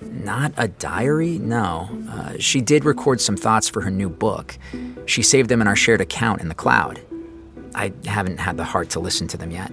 Not 0.01 0.53
a 0.57 0.67
diary? 0.67 1.39
No. 1.39 1.89
Uh, 2.09 2.33
she 2.39 2.61
did 2.61 2.85
record 2.85 3.21
some 3.21 3.37
thoughts 3.37 3.69
for 3.69 3.81
her 3.81 3.89
new 3.89 4.09
book. 4.09 4.57
She 5.05 5.23
saved 5.23 5.49
them 5.49 5.61
in 5.61 5.67
our 5.67 5.75
shared 5.75 6.01
account 6.01 6.41
in 6.41 6.49
the 6.49 6.55
cloud. 6.55 7.01
I 7.73 7.93
haven't 8.05 8.39
had 8.39 8.57
the 8.57 8.63
heart 8.63 8.89
to 8.91 8.99
listen 8.99 9.27
to 9.29 9.37
them 9.37 9.51
yet. 9.51 9.71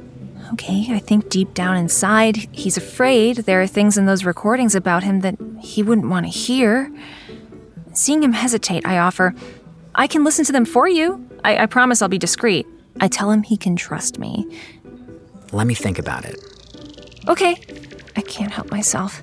Okay, 0.52 0.86
I 0.90 0.98
think 0.98 1.30
deep 1.30 1.54
down 1.54 1.76
inside, 1.76 2.36
he's 2.52 2.76
afraid 2.76 3.38
there 3.38 3.62
are 3.62 3.66
things 3.66 3.96
in 3.96 4.06
those 4.06 4.24
recordings 4.24 4.74
about 4.74 5.02
him 5.02 5.20
that 5.20 5.36
he 5.60 5.82
wouldn't 5.82 6.08
want 6.08 6.26
to 6.26 6.30
hear. 6.30 6.92
Seeing 7.92 8.22
him 8.22 8.32
hesitate, 8.32 8.86
I 8.86 8.98
offer, 8.98 9.34
I 9.94 10.06
can 10.06 10.22
listen 10.22 10.44
to 10.44 10.52
them 10.52 10.64
for 10.64 10.86
you. 10.86 11.26
I, 11.42 11.58
I 11.58 11.66
promise 11.66 12.02
I'll 12.02 12.08
be 12.08 12.18
discreet. 12.18 12.66
I 13.00 13.08
tell 13.08 13.30
him 13.30 13.42
he 13.42 13.56
can 13.56 13.74
trust 13.74 14.18
me. 14.18 14.46
Let 15.54 15.68
me 15.68 15.74
think 15.74 16.00
about 16.00 16.24
it. 16.24 16.36
Okay. 17.28 17.60
I 18.16 18.22
can't 18.22 18.50
help 18.50 18.72
myself. 18.72 19.22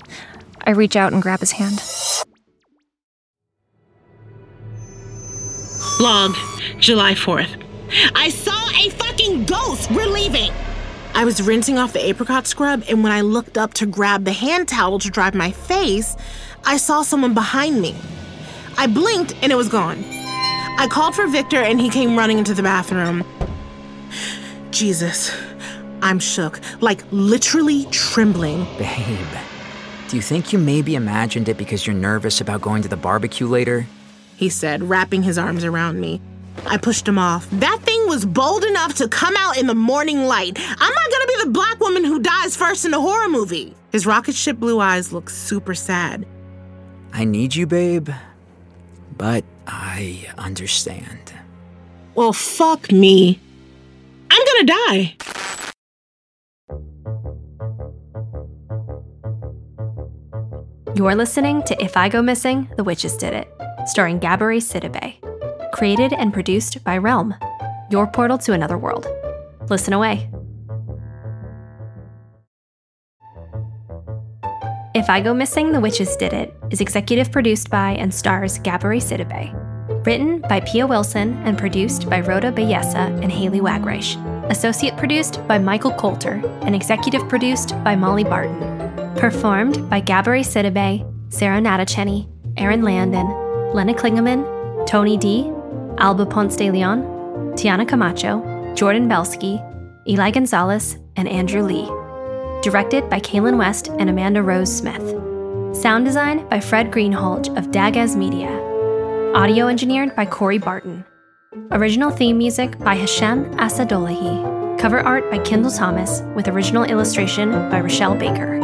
I 0.65 0.71
reach 0.71 0.95
out 0.95 1.11
and 1.11 1.21
grab 1.21 1.41
his 1.41 1.51
hand. 1.51 1.83
Log, 5.99 6.35
July 6.79 7.15
4th. 7.15 7.61
I 8.15 8.29
saw 8.29 8.69
a 8.79 8.89
fucking 8.91 9.45
ghost! 9.45 9.91
We're 9.91 10.07
leaving! 10.07 10.51
I 11.13 11.25
was 11.25 11.41
rinsing 11.41 11.77
off 11.77 11.91
the 11.91 12.03
apricot 12.03 12.47
scrub, 12.47 12.83
and 12.87 13.03
when 13.03 13.11
I 13.11 13.19
looked 13.19 13.57
up 13.57 13.73
to 13.75 13.85
grab 13.85 14.23
the 14.23 14.31
hand 14.31 14.69
towel 14.69 14.99
to 14.99 15.09
dry 15.09 15.29
my 15.31 15.51
face, 15.51 16.15
I 16.63 16.77
saw 16.77 17.01
someone 17.01 17.33
behind 17.33 17.81
me. 17.81 17.93
I 18.77 18.87
blinked 18.87 19.35
and 19.41 19.51
it 19.51 19.55
was 19.55 19.67
gone. 19.67 20.01
I 20.79 20.87
called 20.89 21.13
for 21.13 21.27
Victor 21.27 21.61
and 21.61 21.81
he 21.81 21.89
came 21.89 22.17
running 22.17 22.37
into 22.37 22.53
the 22.53 22.63
bathroom. 22.63 23.25
Jesus, 24.71 25.35
I'm 26.01 26.19
shook, 26.19 26.59
like 26.81 27.03
literally 27.11 27.85
trembling. 27.91 28.65
Babe, 28.77 29.27
do 30.07 30.15
you 30.15 30.21
think 30.21 30.51
you 30.51 30.59
maybe 30.59 30.95
imagined 30.95 31.49
it 31.49 31.57
because 31.57 31.85
you're 31.85 31.95
nervous 31.95 32.41
about 32.41 32.61
going 32.61 32.81
to 32.81 32.87
the 32.87 32.97
barbecue 32.97 33.47
later? 33.47 33.85
He 34.35 34.49
said, 34.49 34.83
wrapping 34.83 35.23
his 35.23 35.37
arms 35.37 35.63
around 35.63 35.99
me. 35.99 36.21
I 36.65 36.77
pushed 36.77 37.07
him 37.07 37.17
off. 37.17 37.49
That 37.51 37.79
thing 37.83 38.07
was 38.07 38.25
bold 38.25 38.63
enough 38.63 38.95
to 38.95 39.07
come 39.07 39.35
out 39.37 39.57
in 39.57 39.67
the 39.67 39.75
morning 39.75 40.25
light. 40.25 40.57
I'm 40.59 40.93
not 40.93 41.11
gonna 41.11 41.27
be 41.27 41.43
the 41.45 41.51
black 41.51 41.79
woman 41.79 42.03
who 42.03 42.19
dies 42.19 42.55
first 42.55 42.85
in 42.85 42.93
a 42.93 42.99
horror 42.99 43.29
movie. 43.29 43.75
His 43.91 44.05
rocket 44.05 44.35
ship 44.35 44.57
blue 44.57 44.79
eyes 44.79 45.13
looked 45.13 45.31
super 45.31 45.75
sad. 45.75 46.25
I 47.13 47.25
need 47.25 47.55
you, 47.55 47.67
babe, 47.67 48.09
but 49.17 49.43
I 49.67 50.27
understand. 50.37 51.33
Well, 52.15 52.33
fuck 52.33 52.91
me. 52.91 53.39
I'm 54.29 54.45
gonna 54.45 54.65
die. 54.65 55.15
You're 61.01 61.15
listening 61.15 61.63
to 61.63 61.83
If 61.83 61.97
I 61.97 62.09
Go 62.09 62.21
Missing, 62.21 62.69
The 62.77 62.83
Witches 62.83 63.17
Did 63.17 63.33
It, 63.33 63.51
starring 63.87 64.19
Gabourey 64.19 64.61
Sidibe. 64.61 65.71
Created 65.73 66.13
and 66.13 66.31
produced 66.31 66.83
by 66.83 66.99
Realm, 66.99 67.33
your 67.89 68.05
portal 68.05 68.37
to 68.37 68.53
another 68.53 68.77
world. 68.77 69.07
Listen 69.67 69.93
away. 69.93 70.29
If 74.93 75.09
I 75.09 75.21
Go 75.21 75.33
Missing, 75.33 75.71
The 75.71 75.79
Witches 75.79 76.15
Did 76.17 76.33
It 76.33 76.55
is 76.69 76.81
executive 76.81 77.31
produced 77.31 77.71
by 77.71 77.93
and 77.93 78.13
stars 78.13 78.59
Gabourey 78.59 79.01
Sidibe. 79.01 80.05
Written 80.05 80.41
by 80.41 80.59
Pia 80.59 80.85
Wilson 80.85 81.33
and 81.45 81.57
produced 81.57 82.11
by 82.11 82.21
Rhoda 82.21 82.51
Bayessa 82.51 83.09
and 83.23 83.31
Haley 83.31 83.59
Wagreich. 83.59 84.23
Associate 84.51 84.95
produced 84.97 85.45
by 85.47 85.57
Michael 85.57 85.93
Coulter 85.93 86.43
and 86.61 86.75
executive 86.75 87.27
produced 87.27 87.71
by 87.83 87.95
Molly 87.95 88.23
Barton. 88.23 88.90
Performed 89.17 89.89
by 89.89 90.01
Gabourey 90.01 90.41
Sidibe, 90.41 91.05
Sarah 91.31 91.59
Natacheni, 91.59 92.27
Aaron 92.57 92.81
Landon, 92.81 93.27
Lena 93.73 93.93
Klingeman, 93.93 94.87
Tony 94.87 95.17
D, 95.17 95.51
Alba 95.97 96.25
Ponce 96.25 96.55
de 96.55 96.71
Leon, 96.71 97.03
Tiana 97.53 97.87
Camacho, 97.87 98.73
Jordan 98.75 99.07
Belsky, 99.07 99.61
Eli 100.07 100.31
Gonzalez, 100.31 100.97
and 101.15 101.27
Andrew 101.27 101.63
Lee. 101.63 101.85
Directed 102.61 103.09
by 103.09 103.19
Kaylin 103.19 103.57
West 103.57 103.89
and 103.99 104.09
Amanda 104.09 104.41
Rose 104.41 104.75
Smith. 104.75 105.15
Sound 105.75 106.05
design 106.05 106.47
by 106.49 106.59
Fred 106.59 106.91
Greenhalgh 106.91 107.55
of 107.57 107.67
Dagaz 107.67 108.15
Media. 108.15 108.49
Audio 109.35 109.67
engineered 109.67 110.15
by 110.15 110.25
Corey 110.25 110.57
Barton. 110.57 111.05
Original 111.71 112.11
theme 112.11 112.37
music 112.37 112.77
by 112.79 112.95
Hashem 112.95 113.45
Assadullahi. 113.55 114.79
Cover 114.79 114.99
art 115.01 115.29
by 115.29 115.37
Kendall 115.39 115.71
Thomas 115.71 116.21
with 116.35 116.47
original 116.47 116.83
illustration 116.83 117.51
by 117.69 117.79
Rochelle 117.79 118.15
Baker. 118.15 118.59